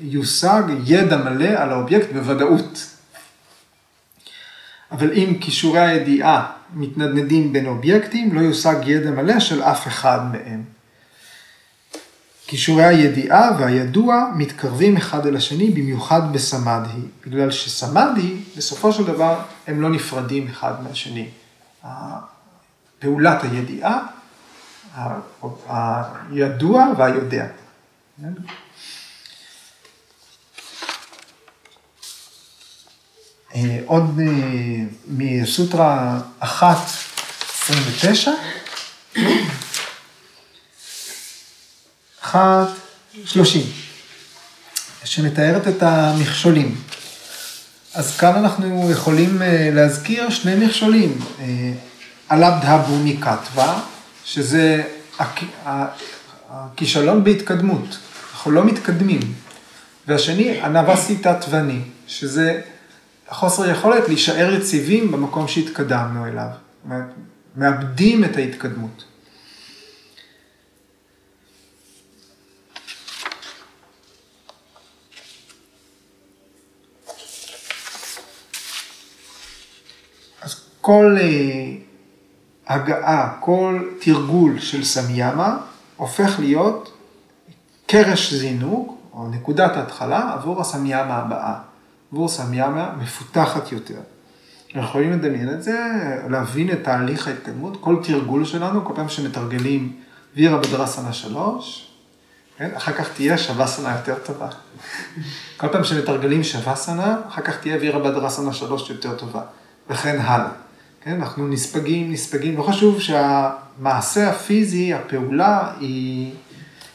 [0.00, 2.86] יושג ידע מלא על האובייקט בוודאות.
[4.92, 10.79] אבל אם כישורי הידיעה מתנדנדים בין אובייקטים, לא יושג ידע מלא של אף אחד מהם.
[12.50, 19.80] כישורי הידיעה והידוע מתקרבים אחד אל השני, במיוחד בסמדהי, בגלל שסמדהי, בסופו של דבר, הם
[19.80, 21.28] לא נפרדים אחד מהשני.
[22.98, 24.06] פעולת הידיעה,
[26.30, 27.46] הידוע והיודע.
[33.54, 36.76] אה, עוד אה, מסוטרה 1,
[37.62, 38.30] 29,
[42.30, 42.68] אחת,
[43.24, 43.62] שלושים,
[45.04, 46.74] שמתארת את המכשולים.
[47.94, 51.44] אז כאן אנחנו יכולים אה, להזכיר שני מכשולים, אה,
[52.32, 53.80] אלבד הבו מקטווה,
[54.24, 54.82] שזה
[56.46, 57.98] הכישלון בהתקדמות,
[58.32, 59.20] אנחנו לא מתקדמים.
[60.08, 62.60] והשני, הנבסיתא תווני, שזה
[63.28, 66.48] חוסר יכולת להישאר יציבים במקום שהתקדמנו אליו.
[67.56, 69.09] מאבדים את ההתקדמות.
[80.80, 81.72] כל אה,
[82.66, 85.58] הגעה, כל תרגול של סמיאמה
[85.96, 86.92] הופך להיות
[87.86, 91.54] קרש זינוק, או נקודת התחלה, עבור הסמיאמה הבאה.
[92.12, 94.00] בורסה מיאמה מפותחת יותר.
[94.74, 95.78] אנחנו יכולים לדמיין את זה,
[96.28, 99.92] להבין את תהליך ההתקדמות, כל תרגול שלנו, כל פעם שמתרגלים
[100.36, 101.90] וירה בדרסנה שלוש,
[102.56, 102.70] כן?
[102.76, 104.48] אחר כך תהיה שווסנה יותר טובה.
[105.56, 109.42] כל פעם שמתרגלים שווסנה, אחר כך תהיה וירה בדרסנה שלוש יותר טובה,
[109.90, 110.50] וכן הלאה.
[111.02, 111.14] כן?
[111.14, 116.32] אנחנו נספגים, נספגים, לא חשוב שהמעשה הפיזי, הפעולה היא,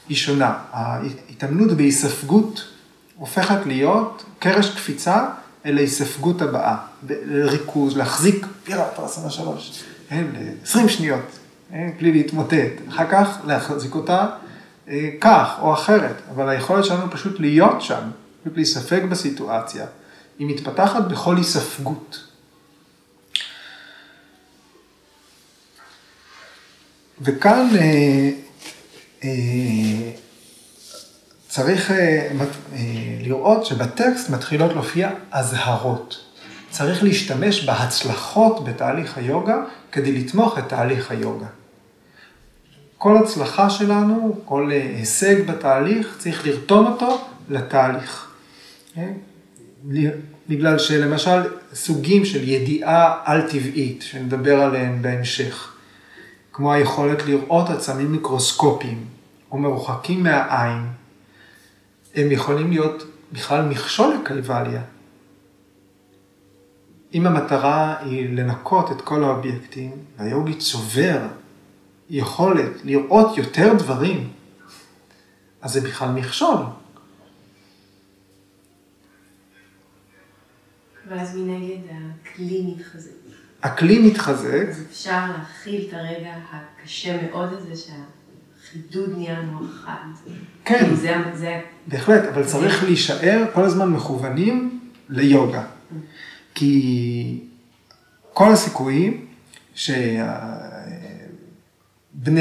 [0.10, 0.58] היא שונה.
[0.72, 2.68] ההתאמנות בהיספגות
[3.16, 5.26] הופכת להיות קרש קפיצה
[5.66, 6.78] אל ההיספגות הבאה,
[7.10, 11.40] לריכוז, להחזיק פירה פרסונה שלוש, כן, ל-20 שניות,
[11.72, 14.28] כן, בלי להתמוטט, אחר כך להחזיק אותה
[14.88, 18.10] אה, כך או אחרת, אבל היכולת שלנו פשוט להיות שם,
[18.44, 19.86] פשוט להיספג בסיטואציה,
[20.40, 22.25] היא מתפתחת בכל היספגות.
[27.22, 28.30] וכאן אה,
[29.24, 30.12] אה,
[31.48, 32.28] צריך אה,
[32.74, 32.80] אה,
[33.22, 36.22] לראות שבטקסט מתחילות להופיע אזהרות.
[36.70, 39.58] צריך להשתמש בהצלחות בתהליך היוגה
[39.92, 41.46] כדי לתמוך את תהליך היוגה.
[42.98, 48.28] כל הצלחה שלנו, כל אה, הישג בתהליך, צריך לרתום אותו לתהליך.
[50.50, 51.42] בגלל שלמשל
[51.74, 55.75] סוגים של ידיעה על-טבעית, שנדבר עליהן בהמשך,
[56.56, 59.06] כמו היכולת לראות עצמים מיקרוסקופיים
[59.52, 60.88] או מרוחקים מהעין,
[62.16, 64.82] הם יכולים להיות בכלל מכשול לקייבליה.
[67.14, 71.28] אם המטרה היא לנקות את כל האובייקטים, והיוגי צובר
[72.10, 74.32] יכולת לראות יותר דברים,
[75.62, 76.58] אז זה בכלל מכשול.
[81.08, 81.80] ואז מנגד
[82.22, 83.25] הכלי מתחזק.
[83.66, 84.66] הכלי מתחזק.
[84.70, 87.94] אז אפשר להכיל את הרגע הקשה מאוד הזה שה...
[88.72, 90.06] חידוד נהיה לנו אחד.
[90.66, 91.62] כן, זה, זה...
[91.88, 92.50] בהחלט, אבל זה...
[92.50, 95.64] צריך להישאר כל הזמן מכוונים ליוגה.
[96.56, 97.40] כי
[98.34, 99.26] כל הסיכויים
[99.76, 100.06] שבני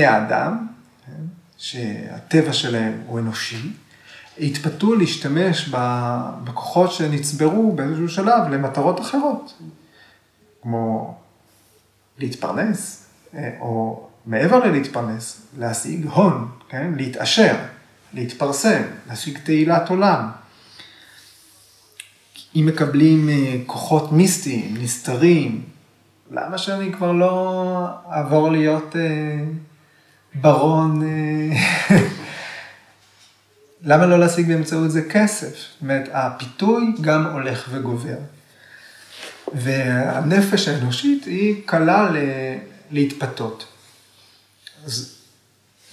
[0.05, 0.67] האדם,
[1.57, 3.71] שהטבע שלהם הוא אנושי,
[4.41, 5.69] התפתו להשתמש
[6.45, 9.63] בכוחות שנצברו באיזשהו שלב למטרות אחרות,
[10.65, 11.15] כמו
[12.19, 16.93] להתפרנס, אה, או מעבר ללהתפרנס, להשיג הון, כן?
[16.97, 17.57] להתעשר,
[18.13, 20.31] להתפרסם, להשיג תהילת עולם.
[22.57, 25.65] אם מקבלים אה, כוחות מיסטיים, נסתרים,
[26.31, 29.45] למה שאני כבר לא אעבור להיות אה,
[30.35, 31.97] ברון, אה,
[33.89, 35.57] למה לא להשיג באמצעות זה כסף?
[35.57, 38.17] זאת אומרת, הפיתוי גם הולך וגובר.
[39.55, 42.11] והנפש האנושית היא קלה
[42.91, 43.67] להתפתות.
[44.85, 45.15] אז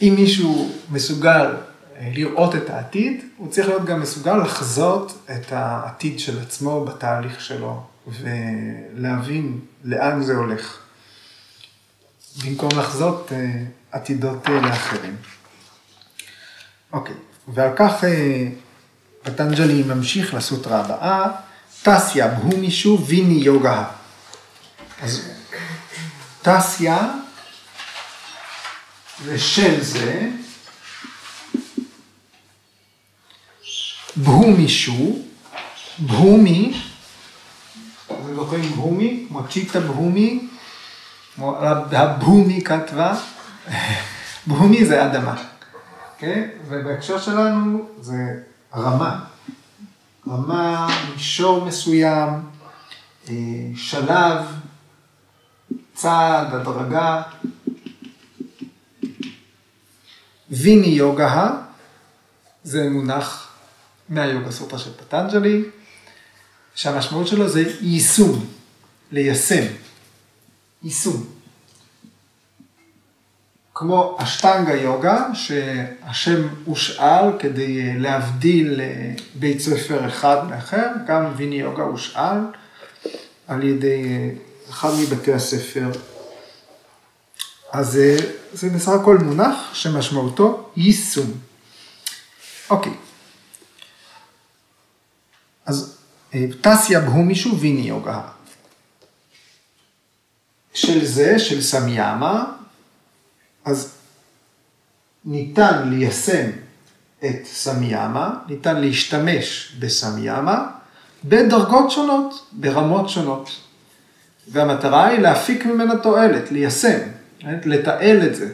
[0.02, 1.56] אם מישהו מסוגל
[1.98, 7.42] אה, לראות את העתיד, הוא צריך להיות גם מסוגל לחזות את העתיד של עצמו בתהליך
[7.42, 10.78] שלו, ולהבין לאן זה הולך,
[12.46, 15.16] במקום לחזות אה, עתידות אה, לאחרים.
[16.94, 17.16] אוקיי,
[17.48, 18.04] ועל כך
[19.24, 21.32] פטנג'לי ממשיך לסוטרה הבאה,
[21.84, 23.84] טסיה בהומישו ויני יוגה.
[25.02, 25.30] אז
[26.42, 27.08] טסיה
[29.24, 30.30] ושל זה,
[34.16, 35.20] בהומי שו,
[36.00, 36.82] בהומי,
[38.06, 39.26] אתם זוכרים בהומי?
[39.28, 40.48] כמו צ'יטה בהומי,
[41.38, 43.14] הבהומי כתבה,
[44.48, 45.44] בהומי זה אדמה,
[46.14, 46.48] אוקיי?
[46.68, 48.16] ובהקשר שלנו זה
[48.76, 49.20] רמה,
[50.32, 52.30] רמה, מישור מסוים,
[53.30, 53.36] אה,
[53.76, 54.46] שלב,
[55.94, 57.22] צעד, הדרגה.
[60.50, 61.52] ויני יוגה
[62.64, 63.54] זה מונח
[64.10, 65.64] מהיוגה סוטרה של פטנג'לי,
[66.76, 68.46] שהמשמעות שלו זה יישום,
[69.12, 69.66] ליישם,
[70.84, 71.41] יישום.
[73.82, 78.82] כמו אשטנגה יוגה, שהשם הושאל כדי להבדיל
[79.36, 82.38] בית ספר אחד מאחר, גם ויני יוגה הושאל
[83.48, 84.32] על ידי
[84.70, 85.92] אחד מבתי הספר.
[87.72, 88.00] אז
[88.54, 91.32] זה בסך הכל מונח שמשמעותו יישום.
[92.70, 92.94] אוקיי.
[95.66, 95.98] אז
[96.62, 98.22] טסיה בהומישו ויני יוגה.
[100.74, 102.61] של זה, של סמיאמה,
[103.66, 103.94] אז
[105.26, 106.50] ניתן ליישם
[107.26, 110.68] את סמיאמה, ניתן להשתמש בסמיאמה
[111.24, 113.52] בדרגות שונות, ברמות שונות.
[114.48, 117.00] והמטרה היא להפיק ממנה תועלת, ליישם,
[117.44, 118.54] לתעל את זה.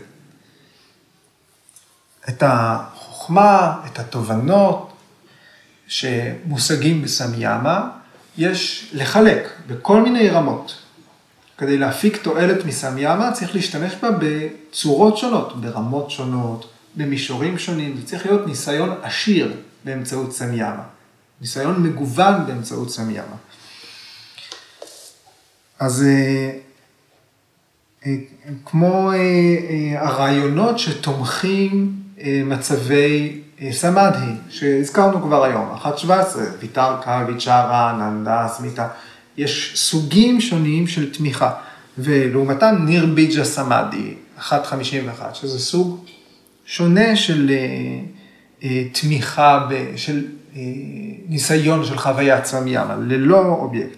[2.30, 4.93] את החוכמה, את התובנות
[5.88, 7.89] שמושגים בסמיאמה,
[8.38, 10.87] יש לחלק בכל מיני רמות.
[11.58, 18.26] כדי להפיק תועלת מסמיאמה צריך להשתמש בה בצורות שונות, ברמות שונות, במישורים שונים, זה צריך
[18.26, 20.84] להיות ניסיון עשיר באמצעות סמיאמה,
[21.41, 23.36] ניסיון מגוון באמצעות סמיאמה.
[25.80, 26.52] אז אה,
[28.06, 28.15] אה,
[28.65, 31.93] כמו אה, הרעיונות שתומכים
[32.46, 33.41] מצבי
[33.72, 36.10] סמדהי, שהזכרנו כבר היום, 1.17,
[36.60, 38.88] ויתרקה, ויצ'רה, ננדה, סמיתה,
[39.38, 41.52] יש סוגים שונים של תמיכה,
[41.97, 44.54] ולעומתם ניר ביג'ה סמאדי, 1.51,
[45.34, 46.06] שזה סוג
[46.65, 47.52] שונה של
[48.91, 50.26] תמיכה, של
[51.28, 53.97] ניסיון של חוויית סמיאמה, ללא אובייקט.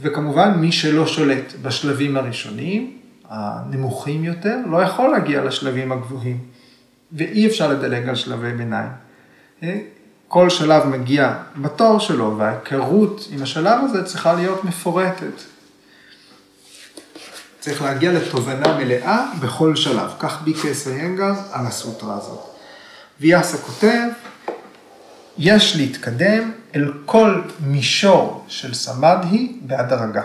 [0.00, 2.96] וכמובן, מי שלא שולט בשלבים הראשונים,
[3.30, 6.38] הנמוכים יותר, לא יכול להגיע לשלבים הגבוהים.
[7.12, 8.90] ואי אפשר לדלג על שלבי ביניים.
[10.28, 15.42] כל שלב מגיע בתור שלו, וההיכרות עם השלב הזה צריכה להיות מפורטת.
[17.60, 20.10] צריך להגיע לתובנה מלאה בכל שלב.
[20.18, 22.40] כך ביקס איינגר על הסוטרה הזאת.
[23.20, 24.08] ויאסה כותב,
[25.38, 30.22] יש להתקדם אל כל מישור של סמדהי בהדרגה.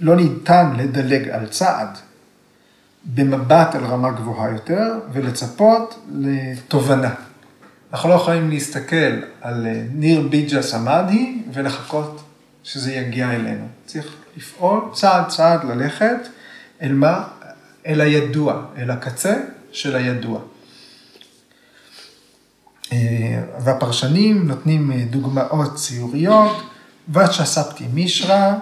[0.00, 1.98] לא ניתן לדלג על צעד
[3.04, 7.14] במבט על רמה גבוהה יותר ולצפות לתובנה.
[7.94, 12.22] אנחנו לא יכולים להסתכל על ניר ביג'ה סמדהי ולחכות
[12.62, 13.66] שזה יגיע אלינו.
[13.86, 16.16] צריך לפעול צעד צעד ללכת
[16.82, 17.24] אל מה?
[17.86, 19.34] אל הידוע, אל הקצה
[19.72, 20.40] של הידוע.
[22.92, 26.62] אה, והפרשנים נותנים אה, דוגמאות ציוריות,
[27.08, 28.54] ואצ'ה ספטי מישרא, אה,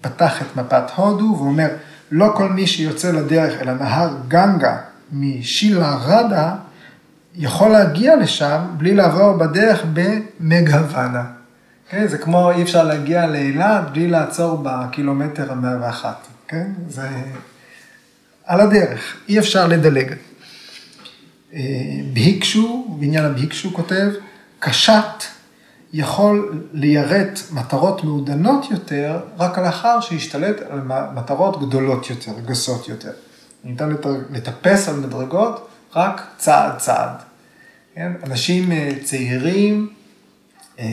[0.00, 1.68] פתח את מפת הודו ואומר,
[2.10, 4.78] לא כל מי שיוצא לדרך אל הנהר גנגה
[5.12, 6.56] משילה רדה,
[7.38, 11.24] יכול להגיע לשם בלי לעבור בדרך במגהוונה.
[11.90, 12.06] כן?
[12.08, 16.26] זה כמו אי אפשר להגיע לאילת בלי לעצור בקילומטר המאה ואחת.
[16.48, 16.70] כן?
[16.88, 17.08] זה
[18.44, 20.14] על הדרך, אי אפשר לדלג.
[22.12, 24.10] בהיקשו, בעניין הבהיקשו כותב,
[24.58, 25.24] קשת
[25.92, 30.80] יכול ליירט מטרות מעודנות יותר רק לאחר שישתלט על
[31.14, 33.10] מטרות גדולות יותר, גסות יותר.
[33.64, 33.94] ניתן
[34.30, 37.10] לטפס על מדרגות רק צעד צעד.
[37.94, 38.12] כן?
[38.26, 39.88] אנשים אה, צעירים
[40.78, 40.84] אה,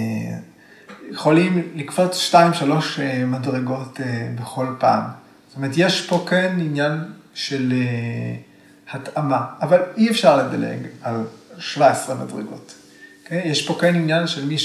[1.12, 4.00] יכולים לקפוץ שתיים, שלוש אה, מדרגות
[4.36, 5.04] בכל פעם.
[5.48, 7.00] זאת אומרת, יש פה כן עניין
[7.34, 7.74] של...
[8.92, 11.16] התאמה, אבל אי אפשר לדלג על
[11.58, 12.74] 17 מדרגות.
[13.24, 13.42] אוקיי?
[13.46, 14.56] יש פה כן עניין של מי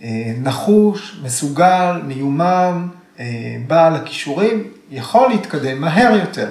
[0.00, 2.88] שנחוש, מסוגל, מיומם,
[3.66, 6.50] בעל הכישורים, יכול להתקדם מהר יותר,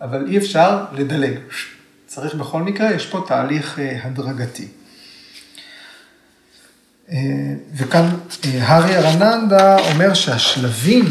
[0.00, 1.34] אבל אי אפשר לדלג.
[2.14, 4.68] צריך בכל מקרה, יש פה תהליך אה, הדרגתי.
[7.10, 7.16] אה,
[7.74, 8.08] וכאן
[8.44, 11.04] הארי ארננדה אומר שהשלבים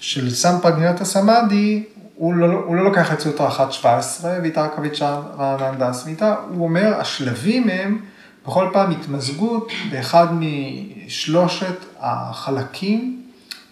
[0.00, 3.86] של סמפרגניית הסמאדי הוא לא, הוא לא לוקח את סוטרה 1.17
[4.42, 8.00] ויתרקביצ'ה רעננדה סמיתה, הוא אומר, השלבים הם
[8.46, 13.22] בכל פעם התמזגות באחד משלושת החלקים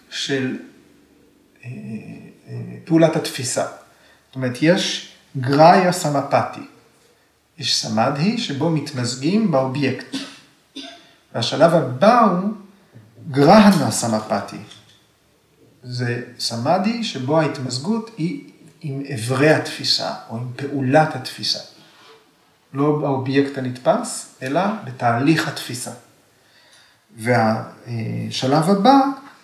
[0.09, 0.57] של
[1.63, 1.69] אה,
[2.49, 2.55] אה,
[2.85, 3.65] פעולת התפיסה.
[4.27, 6.61] זאת אומרת, יש גראיה סמפתי,
[7.57, 10.15] יש סמדהי שבו מתמזגים באובייקט.
[11.33, 12.53] והשלב הבא הוא
[13.31, 14.57] גרהנה סמפתי.
[15.83, 18.51] זה סמאדי שבו ההתמזגות היא
[18.81, 21.59] עם אברי התפיסה, או עם פעולת התפיסה.
[22.73, 25.91] לא באובייקט הנתפס, אלא בתהליך התפיסה.
[27.17, 28.99] והשלב הבא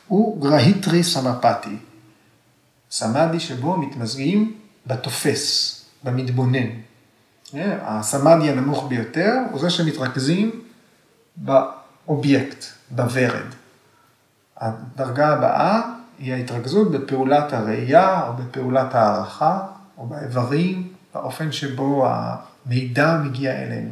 [0.08, 1.78] הוא גרהיטרי סמפתי.
[2.92, 4.58] סמאדי שבו מתמזגים
[4.88, 6.68] בתופס, במתבונן.
[7.82, 10.62] הסמאדי הנמוך ביותר הוא זה שמתרכזים
[11.36, 13.48] באובייקט, בוורד.
[14.58, 15.82] הדרגה הבאה
[16.20, 19.68] היא ההתרכזות בפעולת הראייה או בפעולת הערכה
[19.98, 23.92] או באיברים, באופן שבו המידע מגיע אלינו.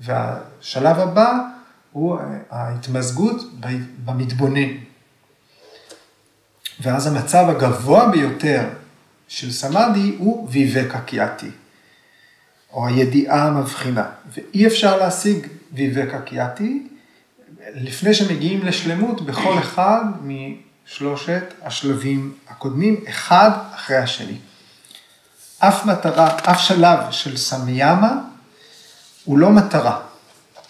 [0.00, 1.32] והשלב הבא
[1.92, 2.18] הוא
[2.50, 3.42] ההתמזגות
[4.04, 4.70] במתבונן.
[6.82, 8.68] ואז המצב הגבוה ביותר
[9.30, 11.50] של סמאדי הוא ויבקה קיאטי,
[12.72, 14.06] או הידיעה המבחינה.
[14.32, 16.86] ואי אפשר להשיג ויבקה קיאטי
[17.74, 24.36] לפני שמגיעים לשלמות בכל אחד משלושת השלבים הקודמים, אחד אחרי השני.
[25.58, 28.20] אף מטרה, אף שלב של סמיאמה
[29.24, 30.00] הוא לא מטרה.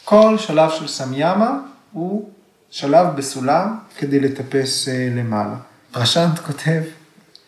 [0.04, 1.58] כל שלב של סמיאמה
[1.92, 2.30] הוא
[2.70, 5.56] שלב בסולם כדי לטפס אה, למעלה.
[5.90, 6.82] פרשנט כותב,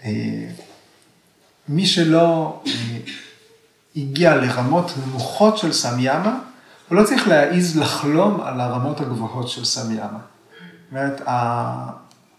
[0.05, 0.11] אה,
[1.69, 2.73] מי שלא אה,
[3.97, 6.39] הגיע לרמות נמוכות של סמיאמה,
[6.89, 10.19] הוא לא צריך להעיז לחלום על הרמות הגבוהות של סמיאמה.
[10.19, 11.23] זאת אומרת,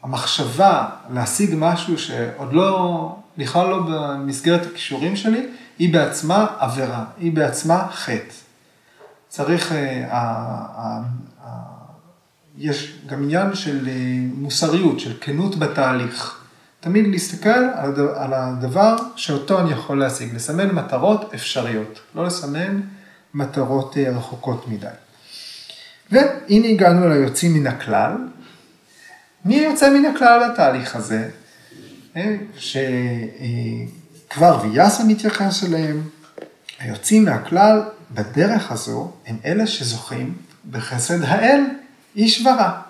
[0.03, 5.47] המחשבה להשיג משהו שעוד לא, בכלל לא במסגרת הכישורים שלי,
[5.79, 8.33] היא בעצמה עבירה, היא בעצמה חטא.
[9.29, 10.99] צריך, אה,
[12.57, 13.93] יש גם עניין של אה,
[14.33, 16.42] מוסריות, של כנות בתהליך.
[16.83, 17.63] תמיד להסתכל
[18.15, 22.81] על הדבר שאותו אני יכול להשיג, לסמן מטרות אפשריות, לא לסמן
[23.33, 24.87] מטרות אה, רחוקות מדי.
[26.11, 28.11] והנה הגענו ליוצאים מן הכלל.
[29.45, 31.29] מי יוצא מן הכלל בתהליך הזה?
[32.57, 36.01] שכבר ויאסה מתייחס אליהם.
[36.79, 37.81] היוצאים מהכלל
[38.11, 40.37] בדרך הזו הם אלה שזוכים
[40.71, 41.61] בחסד האל,
[42.15, 42.81] איש ורע.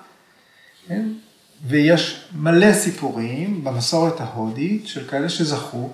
[1.63, 5.89] ויש מלא סיפורים במסורת ההודית של כאלה שזכו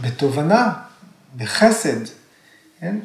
[0.00, 0.72] בתובנה,
[1.36, 2.06] בחסד.
[2.80, 2.96] כן?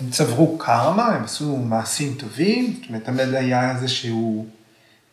[0.00, 4.46] הם צברו קרמה, הם עשו מעשים טובים, זאת אומרת, תמיד היה איזשהו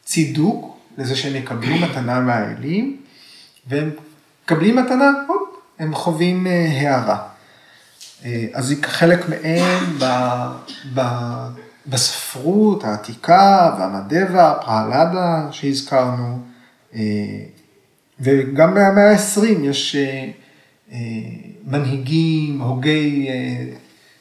[0.05, 3.01] צידוק לזה שהם יקבלו מתנה מהאלים,
[3.67, 3.91] והם
[4.43, 7.27] מקבלים מתנה, הופ, הם חווים אה, הערה.
[8.25, 10.05] אה, אז חלק מהם ב,
[10.93, 11.01] ב,
[11.87, 16.39] בספרות העתיקה והמדבה, פרהלדה שהזכרנו,
[16.95, 17.01] אה,
[18.19, 19.95] וגם במאה ה-20 יש
[20.91, 20.99] אה,
[21.65, 23.27] מנהיגים, הוגי,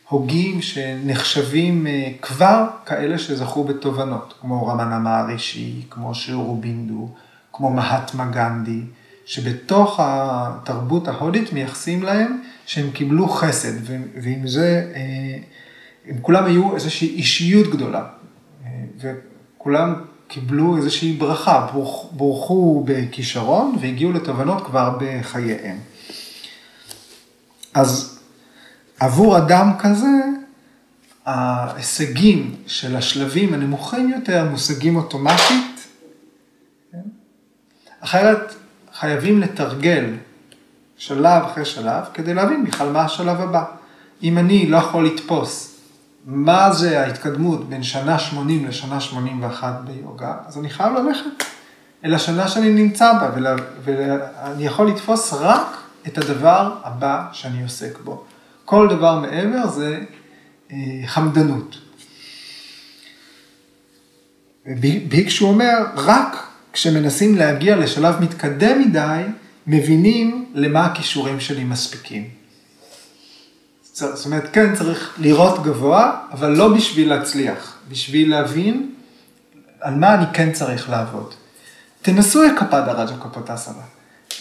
[0.08, 1.86] הוגים שנחשבים
[2.22, 7.08] כבר כאלה שזכו בתובנות, כמו רמנה מהרישי, כמו שאורובינדו,
[7.52, 8.80] כמו מהטמה גנדי,
[9.26, 13.72] שבתוך התרבות ההודית מייחסים להם שהם קיבלו חסד,
[14.22, 15.38] ועם זה, אה,
[16.08, 18.06] הם כולם היו איזושהי אישיות גדולה,
[19.00, 19.94] וכולם
[20.28, 21.66] קיבלו איזושהי ברכה,
[22.12, 25.78] בורכו בכישרון והגיעו לתובנות כבר בחייהם.
[27.74, 28.18] אז
[29.00, 30.06] עבור אדם כזה,
[31.26, 35.86] ההישגים של השלבים הנמוכים יותר מושגים אוטומטית,
[36.92, 36.98] כן?
[38.00, 38.54] אחרת
[38.94, 40.14] חייבים לתרגל
[40.96, 43.64] שלב אחרי שלב, כדי להבין בכלל מה השלב הבא.
[44.22, 45.77] אם אני לא יכול לתפוס
[46.26, 51.44] מה זה ההתקדמות בין שנה 80 לשנה 81 ביוגה, אז אני חייב ללכת
[52.04, 57.98] אל השנה שאני נמצא בה, ולה, ואני יכול לתפוס רק את הדבר הבא שאני עוסק
[58.04, 58.24] בו.
[58.64, 60.00] כל דבר מעבר זה
[60.72, 61.78] אה, חמדנות.
[65.08, 69.22] ביקשו אומר, רק כשמנסים להגיע לשלב מתקדם מדי,
[69.66, 72.37] מבינים למה הכישורים שלי מספיקים.
[73.98, 78.94] זאת אומרת, כן, צריך לראות גבוה, אבל לא בשביל להצליח, בשביל להבין
[79.80, 81.34] על מה אני כן צריך לעבוד.
[82.02, 83.82] תנסו את קפדה רג'ה קפוטסנה,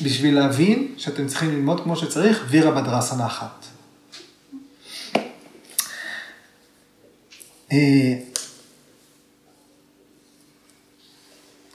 [0.01, 3.66] בשביל להבין שאתם צריכים ללמוד כמו שצריך וירה בדרסנה אחת.
[7.72, 8.14] אה,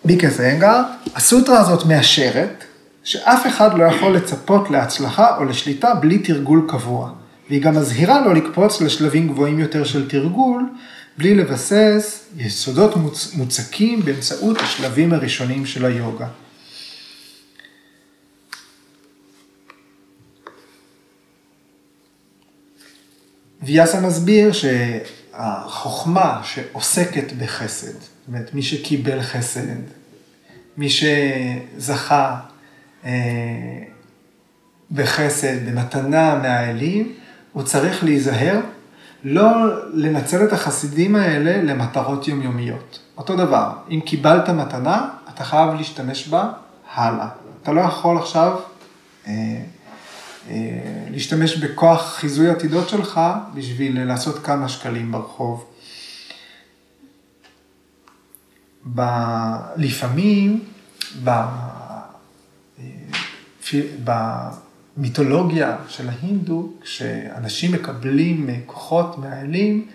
[0.05, 0.83] ביקס אנגר,
[1.15, 2.65] הסוטרה הזאת מאשרת
[3.05, 7.13] שאף אחד לא יכול לצפות להצלחה או לשליטה בלי תרגול קבוע,
[7.49, 10.63] והיא גם מזהירה לא לקפוץ לשלבים גבוהים יותר של תרגול,
[11.19, 13.35] בלי לבסס יסודות מוצ...
[13.35, 16.29] מוצקים באמצעות השלבים הראשונים של היוגה.
[23.63, 24.51] ויאסה מסביר
[25.33, 29.77] החוכמה שעוסקת בחסד, זאת אומרת, מי שקיבל חסד,
[30.77, 32.41] מי שזכה
[33.05, 33.11] אה,
[34.91, 37.13] בחסד, במתנה מהאלים,
[37.53, 38.61] הוא צריך להיזהר,
[39.25, 39.51] לא
[39.95, 42.99] לנצל את החסידים האלה למטרות יומיומיות.
[43.17, 46.53] אותו דבר, אם קיבלת מתנה, אתה חייב להשתמש בה
[46.95, 47.29] הלאה.
[47.63, 48.59] אתה לא יכול עכשיו
[49.27, 49.33] אה,
[50.51, 50.55] אה,
[51.11, 53.21] להשתמש בכוח חיזוי עתידות שלך
[53.55, 55.65] בשביל לעשות כמה שקלים ברחוב.
[58.95, 59.03] ב...
[59.77, 60.65] לפעמים,
[61.25, 61.29] ב...
[61.29, 61.45] אה,
[64.97, 69.87] במיתולוגיה של ההינדו, כשאנשים מקבלים כוחות מהאלים,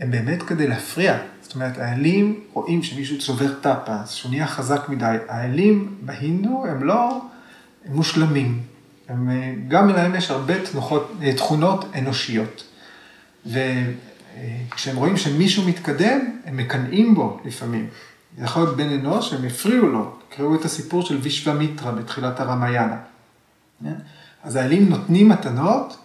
[0.00, 1.18] הם באמת כדי להפריע.
[1.42, 5.16] זאת אומרת, האלים רואים שמישהו צובר טאפה, שהוא נהיה חזק מדי.
[5.28, 7.20] האלים בהינדו הם לא
[7.88, 8.62] מושלמים.
[9.08, 9.30] הם,
[9.68, 12.64] גם להם יש הרבה תנוחות, תכונות אנושיות.
[13.46, 17.86] וכשהם רואים שמישהו מתקדם, הם מקנאים בו לפעמים.
[18.38, 20.12] זה יכול להיות בן אנוש, הם הפריעו לו.
[20.28, 22.96] קראו את הסיפור של וישוומיטרה בתחילת הרמיאנה.
[24.46, 25.96] אז האלים נותנים מתנות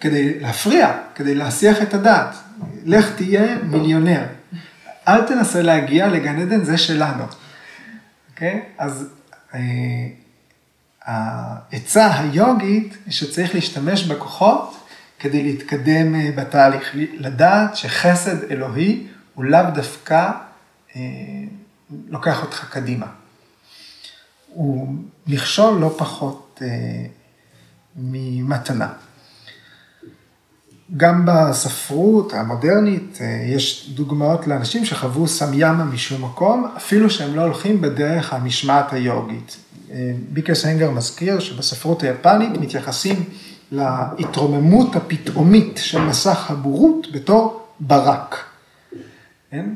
[0.00, 2.34] כדי להפריע, כדי להסיח את הדעת.
[2.84, 4.22] לך תהיה מיליונר.
[5.08, 7.24] אל תנסה להגיע לגן עדן, זה שלנו.
[8.30, 8.62] אוקיי?
[8.78, 9.08] אז
[9.54, 9.60] אה,
[11.02, 14.76] העצה היוגית שצריך להשתמש בכוחות
[15.18, 20.30] כדי להתקדם אה, בתהליך, לדעת שחסד אלוהי הוא לאו דווקא
[20.96, 21.00] אה,
[22.08, 23.06] לוקח אותך קדימה.
[24.48, 24.94] הוא
[25.26, 26.68] מכשול לא פחות אה,
[27.98, 28.88] ממתנה.
[30.96, 37.80] גם בספרות המודרנית אה, יש דוגמאות לאנשים שחוו סמיאמה משום מקום, אפילו שהם לא הולכים
[37.80, 39.56] בדרך המשמעת היוגית.
[39.90, 43.24] אה, ביקרס הנגר מזכיר שבספרות היפנית מתייחסים
[43.72, 48.44] להתרוממות הפתאומית של מסך הבורות בתור ברק.
[49.50, 49.66] כן?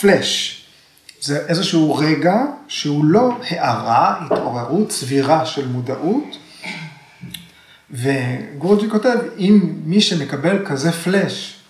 [0.00, 0.60] פלאש.
[1.20, 6.36] זה איזשהו רגע שהוא לא הערה, התעוררות, צבירה של מודעות,
[7.94, 11.60] וגורג'י כותב, אם מי שמקבל כזה פלאש,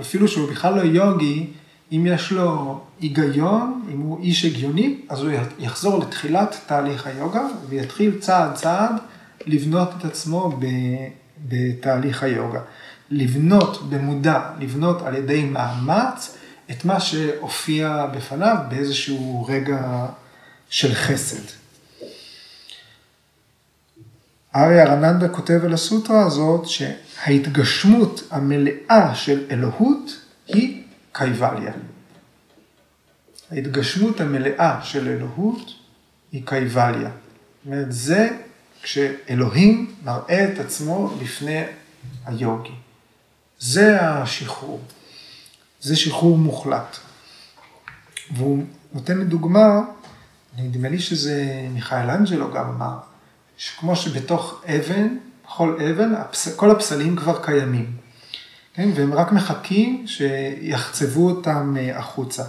[0.00, 1.46] אפילו שהוא בכלל לא יוגי,
[1.92, 8.18] אם יש לו היגיון, אם הוא איש הגיוני, אז הוא יחזור לתחילת תהליך היוגה ויתחיל
[8.20, 8.92] צעד צעד
[9.46, 10.58] לבנות את עצמו
[11.48, 12.60] בתהליך היוגה.
[13.10, 16.36] לבנות במודע, לבנות על ידי מאמץ
[16.70, 20.06] את מה שהופיע בפניו באיזשהו רגע
[20.70, 21.63] של חסד.
[24.56, 30.82] אריה ארננדה כותב על הסוטרה הזאת שההתגשמות המלאה של אלוהות היא
[31.12, 31.72] קייבליה.
[33.50, 35.70] ההתגשמות המלאה של אלוהות
[36.32, 37.10] היא קייבליה.
[37.10, 38.28] זאת אומרת, זה
[38.82, 41.62] כשאלוהים מראה את עצמו לפני
[42.26, 42.74] היוגי.
[43.58, 44.80] זה השחרור.
[45.80, 46.96] זה שחרור מוחלט.
[48.30, 49.80] והוא נותן דוגמה,
[50.58, 52.98] נדמה לי שזה מיכאל אנג'לו גם אמר,
[53.56, 56.12] שכמו שבתוך אבן, בכל אבן,
[56.56, 57.96] כל הפסלים כבר קיימים.
[58.74, 58.90] כן?
[58.94, 62.42] והם רק מחכים שיחצבו אותם אה, החוצה.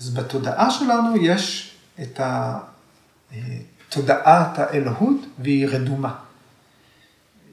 [0.00, 2.20] אז בתודעה שלנו יש את.
[2.20, 2.58] אה,
[3.92, 6.14] תודעת האלוהות והיא רדומה.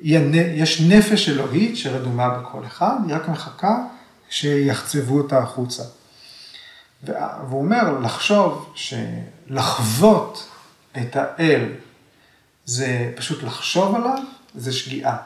[0.02, 3.76] יש נפש אלוהית שרדומה בכל אחד, היא רק מחכה
[4.30, 5.84] שיחצבו אותה החוצה.
[7.04, 10.50] והוא אומר, לחשוב שלחוות
[10.98, 11.66] את האל
[12.70, 14.24] זה פשוט לחשוב עליו,
[14.56, 15.18] זה שגיאה.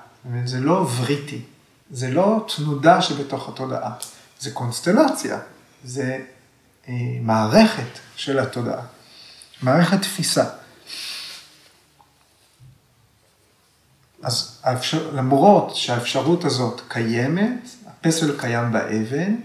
[0.46, 1.42] זה לא וריטי,
[1.92, 3.94] זה לא תנודה שבתוך התודעה,
[4.40, 5.40] זה קונסטלציה,
[5.84, 6.20] זה
[6.88, 8.86] אה, מערכת של התודעה,
[9.62, 10.46] מערכת תפיסה.
[14.22, 19.36] אז האפשר, למרות שהאפשרות הזאת קיימת, הפסל קיים באבן,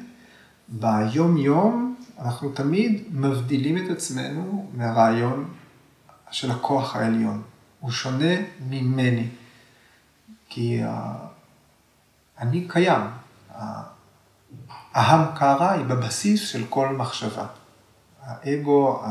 [0.68, 5.54] ביום-יום אנחנו תמיד מבדילים את עצמנו מהרעיון
[6.30, 7.42] של הכוח העליון.
[7.80, 9.28] הוא שונה ממני.
[10.48, 10.80] כי
[12.38, 13.02] אני קיים.
[14.94, 17.46] ההמקרה היא בבסיס של כל מחשבה.
[18.22, 19.02] האגו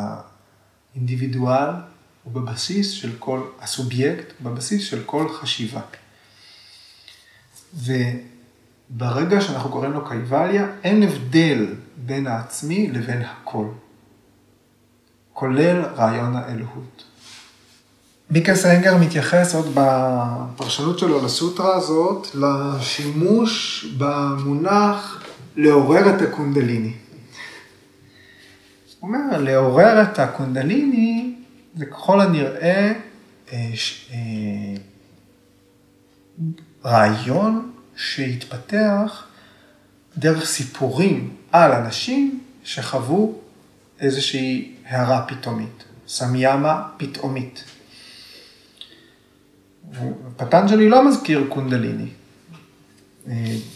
[0.94, 1.70] האינדיבידואל
[2.24, 5.82] הוא בבסיס של כל, הסובייקט, בבסיס של כל חשיבה.
[7.74, 13.68] וברגע שאנחנו קוראים לו קייבליה, אין הבדל בין העצמי לבין הכל,
[15.34, 17.07] כולל רעיון האלוהות.
[18.30, 25.24] ביקס אנגר מתייחס עוד בפרשנות שלו לסוטרה הזאת, לשימוש במונח
[25.56, 26.94] לעורר את הקונדליני.
[29.00, 31.36] הוא אומר, לעורר את הקונדליני
[31.76, 32.94] זה ככל הנראה
[33.54, 33.72] אה,
[34.12, 34.76] אה,
[36.86, 39.26] רעיון שהתפתח
[40.18, 43.36] דרך סיפורים על אנשים שחוו
[44.00, 47.64] איזושהי הערה פתאומית, סמיאמה פתאומית.
[50.38, 52.08] פטנג'לי לא מזכיר קונדליני.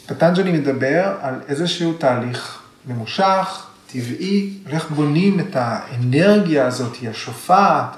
[0.05, 7.97] פטנג'לי מדבר על איזשהו תהליך ממושך, טבעי, איך בונים את האנרגיה הזאת, השופעת,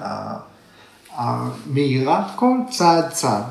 [1.10, 3.44] המאירה, כל צעד צעד.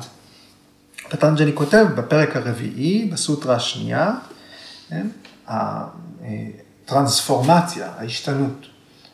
[1.08, 4.12] פטנג'לי כותב בפרק הרביעי, בסוטרה השנייה,
[4.88, 5.06] כן,
[5.46, 8.66] הטרנספורמציה, ההשתנות,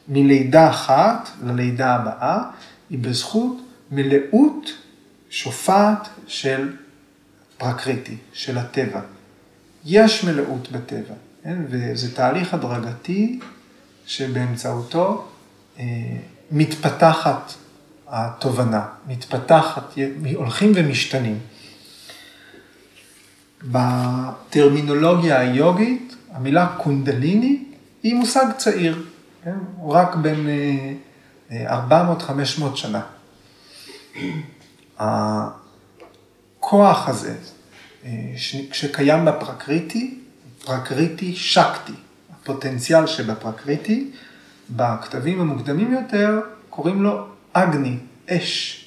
[0.08, 2.42] מלידה אחת ללידה הבאה,
[2.90, 3.56] היא בזכות
[3.90, 4.70] מלאות
[5.30, 6.72] שופעת של
[7.58, 9.00] פרקריטי, של הטבע.
[9.84, 11.14] יש מלאות בטבע,
[11.44, 11.58] כן?
[11.68, 13.40] וזה תהליך הדרגתי
[14.06, 15.28] שבאמצעותו
[15.78, 15.84] אה,
[16.50, 17.52] מתפתחת
[18.08, 19.94] התובנה, מתפתחת,
[20.34, 21.38] הולכים ומשתנים.
[23.64, 27.64] בטרמינולוגיה היוגית, המילה קונדליני
[28.02, 29.04] היא מושג צעיר,
[29.44, 29.56] כן?
[29.76, 30.46] הוא רק בין
[31.50, 33.02] 400-500 אה, שנה.
[35.00, 37.34] הכוח הזה,
[38.04, 38.10] אה,
[38.72, 40.18] שקיים בפרקריטי,
[40.64, 41.92] פרקריטי שקטי,
[42.32, 44.10] הפוטנציאל שבפרקריטי,
[44.70, 46.40] בכתבים המוקדמים יותר
[46.70, 47.96] קוראים לו אגני,
[48.30, 48.86] אש,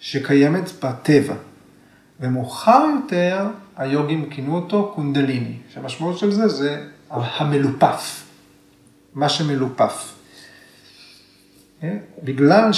[0.00, 1.34] שקיימת בטבע.
[2.20, 3.46] ומאוחר יותר
[3.76, 8.24] היוגים כינו אותו קונדליני, שהמשמעות של זה זה המלופף,
[9.14, 10.14] מה שמלופף.
[11.82, 12.72] אה, בגלל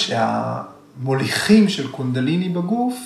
[0.98, 2.96] שהמוליכים של קונדליני בגוף,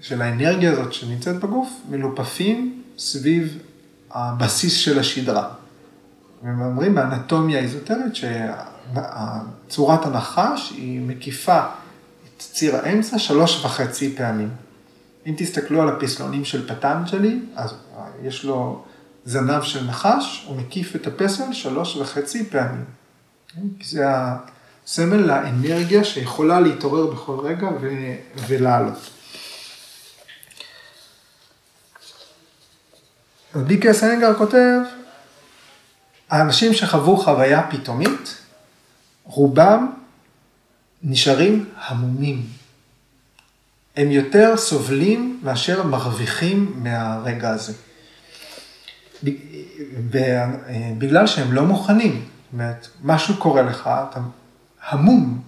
[0.00, 3.58] של האנרגיה הזאת שנמצאת בגוף, מלופפים סביב
[4.10, 5.48] הבסיס של השדרה.
[6.42, 8.12] והם אומרים באנטומיה האיזוטרית
[9.68, 14.50] שצורת הנחש היא מקיפה את ציר האמצע שלוש וחצי פעמים.
[15.26, 17.74] אם תסתכלו על הפסלונים של פטנג'לי, אז
[18.22, 18.84] יש לו
[19.24, 22.84] זנב של נחש, הוא מקיף את הפסל שלוש וחצי פעמים.
[23.82, 24.04] זה
[24.86, 28.16] הסמל לאנרגיה שיכולה להתעורר בכל רגע ו-
[28.46, 29.10] ולעלות.
[33.54, 34.78] רבי קסנגר כותב,
[36.30, 38.38] האנשים שחוו חוויה פתאומית,
[39.24, 39.92] רובם
[41.02, 42.46] נשארים המומים.
[43.96, 47.72] הם יותר סובלים מאשר מרוויחים מהרגע הזה.
[50.98, 54.20] בגלל שהם לא מוכנים, זאת אומרת, משהו קורה לך, אתה
[54.88, 55.40] המום,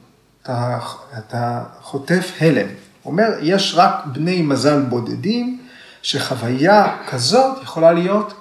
[0.43, 0.78] אתה,
[1.18, 2.66] אתה חוטף הלם.
[3.05, 5.61] אומר, יש רק בני מזל בודדים,
[6.03, 8.35] שחוויה כזאת יכולה להיות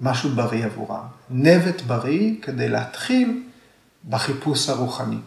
[0.00, 1.04] משהו בריא עבורם.
[1.30, 3.42] נבט בריא כדי להתחיל
[4.08, 5.18] בחיפוש הרוחני.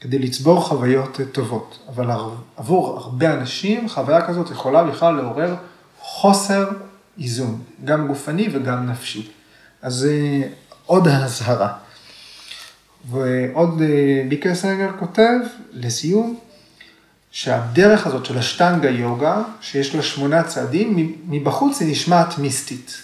[0.00, 1.78] כדי לצבור חוויות טובות.
[1.88, 2.10] אבל
[2.56, 5.54] עבור הרבה אנשים, חוויה כזאת יכולה בכלל לעורר
[6.00, 6.68] חוסר
[7.18, 9.30] איזון, גם גופני וגם נפשי.
[9.82, 10.42] אז זה
[10.86, 11.72] עוד אזהרה.
[13.10, 15.38] ועוד אה, ביקר סנגר כותב,
[15.72, 16.38] לסיום,
[17.30, 23.02] שהדרך הזאת של השטנגה יוגה, שיש לה שמונה צעדים, מבחוץ היא נשמעת מיסטית.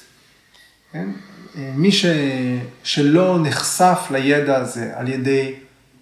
[0.93, 1.09] כן?
[1.57, 2.07] אה, מי ש...
[2.83, 5.55] שלא נחשף לידע הזה על ידי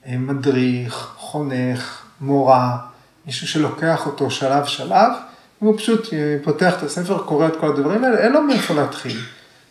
[0.07, 2.79] אה, מדריך, חונך, מורה,
[3.27, 5.13] מישהו שלוקח אותו שלב שלב,
[5.59, 6.09] הוא פשוט
[6.45, 9.19] פותח את הספר, קורא את כל הדברים האלה, אין לו מאיפה להתחיל.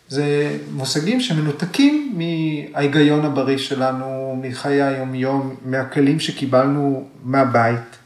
[0.08, 7.96] זה מושגים שמנותקים מההיגיון הבריא שלנו, מחיי היום-יום, מהכלים שקיבלנו מהבית.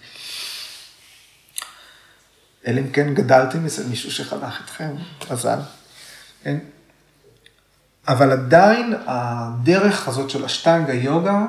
[2.67, 4.91] אלא אם כן גדלתם אצל מישהו שחנך אתכם,
[5.31, 5.59] מזל.
[6.43, 6.59] כן?
[8.09, 11.47] אבל עדיין הדרך הזאת של השטנגה יוגה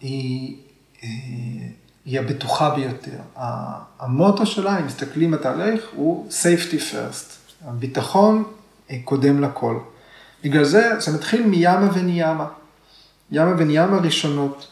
[0.00, 0.56] היא,
[1.02, 1.08] אה,
[2.04, 3.18] היא הבטוחה ביותר.
[3.98, 7.32] המוטו שלה, אם מסתכלים על התהליך, הוא safety first.
[7.64, 8.44] הביטחון
[9.04, 9.78] קודם לכל.
[10.44, 12.46] בגלל זה, זה מתחיל מיאמה וניאמה.
[13.30, 14.66] ימה וניאמה ראשונות.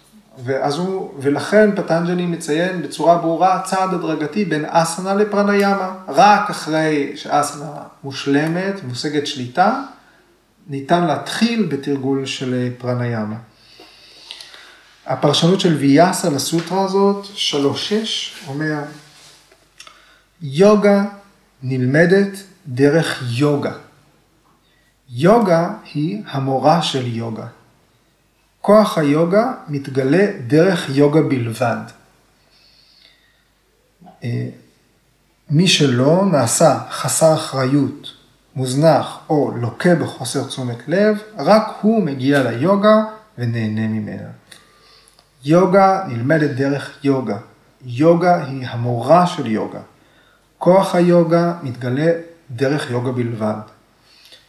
[0.44, 5.94] ואז הוא, ולכן פטנג'לי מציין בצורה ברורה צעד הדרגתי בין אסנה לפרניאמה.
[6.08, 7.72] רק אחרי שאסנה
[8.04, 9.82] מושלמת, מושגת שליטה,
[10.66, 13.36] ניתן להתחיל בתרגול של פרניאמה.
[15.06, 18.78] הפרשנות של ויאסה לסוטרה הזאת, 3.6, אומר,
[20.42, 21.04] יוגה
[21.62, 23.72] נלמדת דרך יוגה.
[25.08, 27.46] יוגה היא המורה של יוגה.
[28.60, 31.76] כוח היוגה מתגלה דרך יוגה בלבד.
[34.24, 34.48] אה,
[35.50, 38.08] מי שלא נעשה חסר אחריות,
[38.56, 43.04] מוזנח או לוקה בחוסר תשומת לב, רק הוא מגיע ליוגה
[43.38, 44.28] ונהנה ממנה.
[45.44, 47.38] יוגה נלמדת דרך יוגה.
[47.84, 49.80] יוגה היא המורה של יוגה.
[50.58, 52.12] כוח היוגה מתגלה
[52.50, 53.73] דרך יוגה בלבד.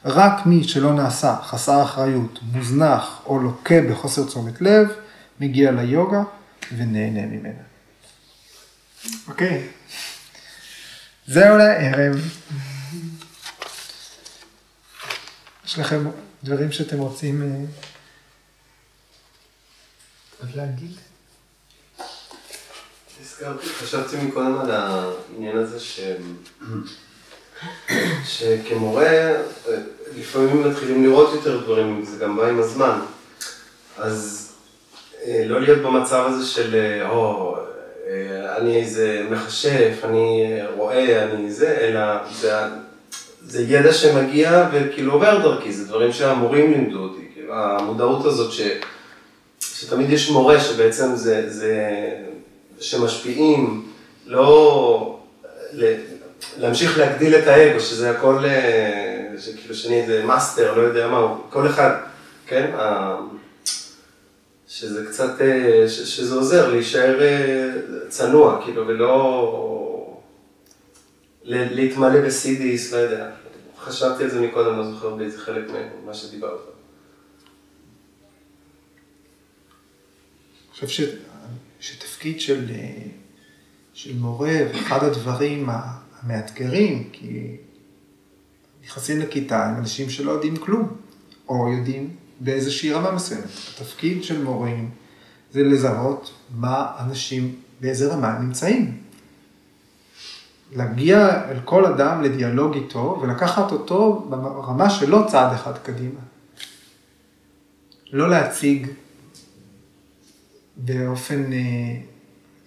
[0.05, 4.87] רק מי שלא נעשה חסר אחריות, מוזנח או לוקה בחוסר תשומת לב,
[5.39, 6.23] מגיע ליוגה
[6.77, 7.63] ונהנה ממנה.
[9.27, 9.67] אוקיי,
[11.27, 12.15] זהו לערב.
[15.65, 16.09] יש לכם
[16.43, 17.65] דברים שאתם רוצים אה,
[20.41, 20.91] עוד להגיד?
[23.21, 25.99] הזכרתי, חשבתי מקודם על העניין הזה ש...
[28.25, 29.31] שכמורה,
[30.17, 32.99] לפעמים מתחילים לראות יותר דברים, זה גם בא עם הזמן.
[33.97, 34.51] אז
[35.25, 37.55] אה, לא להיות במצב הזה של, אה, או,
[38.07, 42.01] אה, אני איזה מכשף, אני רואה, אני זה, אלא
[42.41, 42.53] זה,
[43.41, 48.61] זה ידע שמגיע וכאילו עובר דרכי, זה דברים שהמורים לימדו אותי, כאילו, המודעות הזאת ש,
[49.59, 51.83] שתמיד יש מורה שבעצם זה, זה
[52.79, 53.85] שמשפיעים,
[54.25, 55.19] לא
[56.57, 58.43] להמשיך להגדיל את האגו, שזה הכל,
[59.37, 61.91] שכאילו שאני איזה מאסטר, לא יודע מה, כל אחד,
[62.47, 62.71] כן?
[64.67, 67.71] שזה קצת, אה, שזה עוזר להישאר אה,
[68.09, 69.91] צנוע, כאילו, ולא
[71.43, 73.29] להתמלא בסידיס, לא יודע.
[73.77, 75.63] חשבתי על זה מקודם, לא זוכר באיזה חלק
[76.03, 76.59] ממה שדיברת.
[80.81, 81.07] אני חושב
[81.79, 83.07] שתפקיד של, אה,
[83.93, 87.57] של מורה, ואחד הדברים המאתגרים, כי
[88.85, 90.87] נכנסים לכיתה עם אנשים שלא יודעים כלום,
[91.49, 92.09] או יודעים
[92.39, 93.43] באיזושהי רמה מסוימת.
[93.43, 94.89] התפקיד של מורים
[95.51, 99.01] זה לזהות מה אנשים, באיזה רמה הם נמצאים.
[100.71, 106.19] להגיע אל כל אדם לדיאלוג איתו ולקחת אותו ברמה שלו צעד אחד קדימה.
[108.11, 108.87] לא להציג
[110.77, 111.57] באופן אה,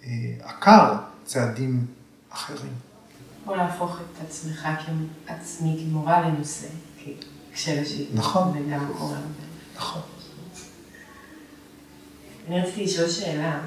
[0.03, 0.93] אה, עקר
[1.25, 1.85] צעדים
[2.29, 2.88] אחרים.
[3.49, 4.67] או להפוך את עצמך
[5.27, 6.67] כעצמי כמורה לנושא,
[7.53, 8.05] כשלשי.
[8.13, 8.53] נכון.
[8.55, 9.17] וגם קורה.
[9.75, 10.01] נכון.
[12.47, 13.59] אני רציתי לשאול שאלה,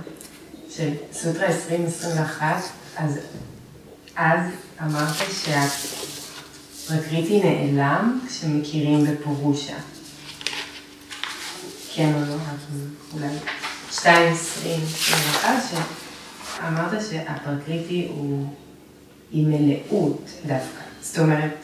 [0.70, 2.56] של סוטרה 2021,
[2.96, 3.18] אז
[4.16, 4.40] אז
[4.82, 5.16] אמרת
[6.84, 9.76] שהפרקריטי נעלם כשמכירים בפורושה.
[11.94, 12.36] כן או לא,
[13.14, 13.28] אולי
[13.92, 14.04] 2.20.21,
[16.56, 18.46] שאמרת שהפרקריטי הוא
[19.32, 20.82] עם מלאות דווקא.
[21.00, 21.54] זאת אומרת,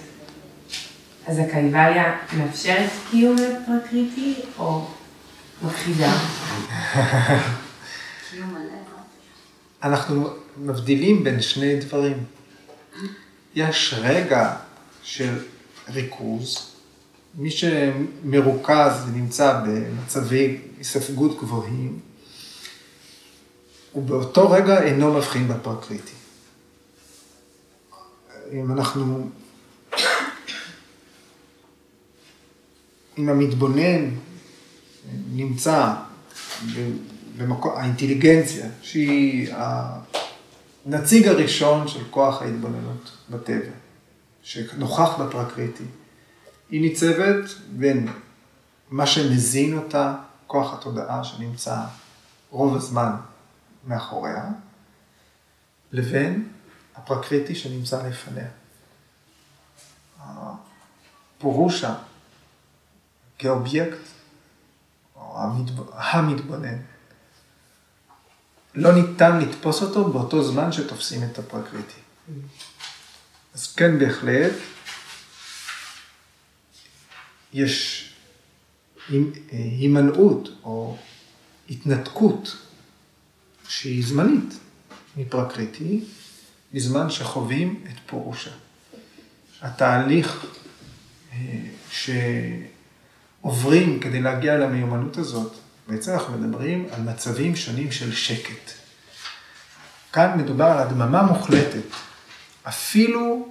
[1.26, 4.86] אז הקייבליה מאפשרת קיום לפרקריטי או
[5.62, 6.12] מכחידה?
[9.82, 12.24] אנחנו מבדילים בין שני דברים.
[13.54, 14.56] יש רגע
[15.02, 15.44] של
[15.88, 16.72] ריכוז,
[17.34, 21.98] מי שמרוכז ונמצא במצבי היספגות גבוהים,
[23.92, 26.12] הוא באותו רגע אינו מבחין בפרקריטי.
[28.52, 29.28] אם אנחנו
[33.18, 34.10] אם המתבונן
[35.32, 35.94] נמצא
[37.36, 39.54] במקום, האינטליגנציה, שהיא
[40.86, 43.70] הנציג הראשון של כוח ההתבוננות בטבע,
[44.42, 45.84] שנוכח בפרקריטי,
[46.70, 48.08] היא ניצבת בין
[48.90, 50.14] מה שמזין אותה,
[50.46, 51.76] כוח התודעה שנמצא
[52.50, 53.12] רוב הזמן
[53.86, 54.44] מאחוריה,
[55.92, 56.48] לבין
[56.98, 58.48] הפרקריטי שנמצא לפניה.
[60.18, 61.94] הפורושה
[63.38, 63.98] כאובייקט,
[65.16, 65.38] או
[65.92, 66.78] המתבונן.
[68.74, 72.00] לא ניתן לתפוס אותו באותו זמן שתופסים את הפרקריטי.
[73.54, 74.52] אז כן, בהחלט,
[77.52, 78.04] יש
[79.50, 80.96] הימנעות או
[81.70, 82.56] התנתקות
[83.68, 84.54] שהיא זמנית
[85.16, 86.04] מפרקריטי,
[86.74, 88.50] בזמן שחווים את פורושה.
[89.62, 90.46] התהליך
[91.32, 91.36] אה,
[91.90, 92.10] ש...
[93.40, 95.52] עוברים כדי להגיע למיומנות הזאת,
[95.88, 98.70] בעצם אנחנו מדברים על מצבים שונים של שקט.
[100.12, 101.82] כאן מדובר על הדממה מוחלטת.
[102.68, 103.48] אפילו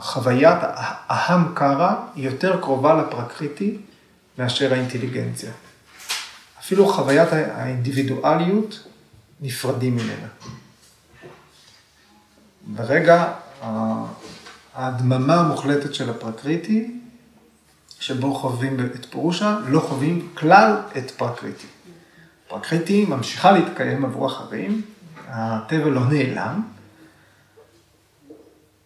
[0.00, 3.76] חוויית האהם קרא היא יותר קרובה לפרקריטי
[4.38, 5.52] מאשר האינטליגנציה.
[6.60, 8.88] אפילו חוויית האינדיבידואליות
[9.40, 10.28] נפרדים ממנה.
[12.68, 13.32] ברגע
[14.74, 17.00] ההדממה המוחלטת של הפרקריטי,
[18.00, 21.66] שבו חווים את פורושה, לא חווים כלל את פרקריטי.
[22.48, 24.82] פרקריטי ממשיכה להתקיים עבור אחרים,
[25.28, 26.62] הטבע לא נעלם,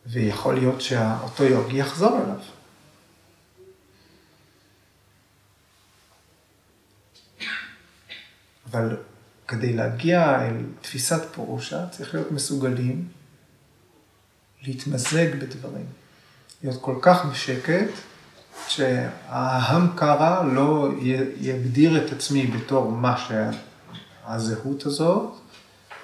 [0.07, 2.41] ויכול להיות שאותו יוגי יחזור אליו.
[8.71, 8.97] אבל
[9.49, 13.09] כדי להגיע אל תפיסת פורושה, צריך להיות מסוגלים
[14.63, 15.87] להתמזג בדברים,
[16.63, 17.89] להיות כל כך בשקט,
[18.69, 20.89] שההמקרה לא
[21.41, 23.17] יגדיר את עצמי בתור מה
[24.27, 25.33] שהזהות הזאת,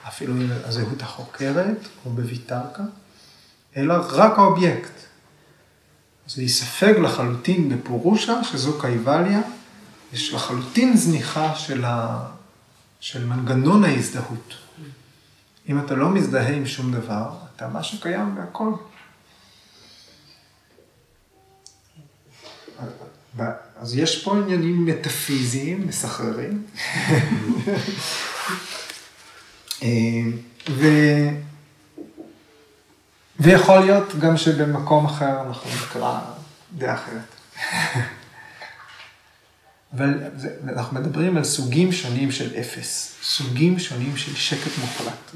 [0.08, 0.34] אפילו
[0.64, 2.82] הזהות החוקרת או בויטרקה,
[3.76, 4.92] אלא רק האובייקט.
[6.26, 9.40] זה יספג לחלוטין בפורושה, שזו קייבליה,
[10.12, 12.26] יש לחלוטין זניחה של, ה...
[13.00, 14.54] של מנגנון ההזדהות.
[15.68, 18.72] אם אתה לא מזדהה עם שום דבר, אתה מה שקיים בהכל.
[23.76, 26.66] אז יש פה עניינים מטאפיזיים, מסחררים.
[29.82, 29.88] אה,
[30.70, 30.86] ו...
[33.40, 36.20] ויכול להיות גם שבמקום אחר אנחנו נקרא
[36.76, 37.34] דעה אחרת.
[39.94, 40.14] אבל
[40.68, 45.30] אנחנו מדברים על סוגים שונים של אפס, סוגים שונים של שקט מוחלט.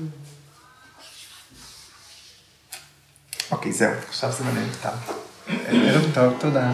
[3.52, 4.98] אוקיי, זהו, עכשיו זה מנהל טעם.
[5.66, 6.70] ערב טוב, תודה.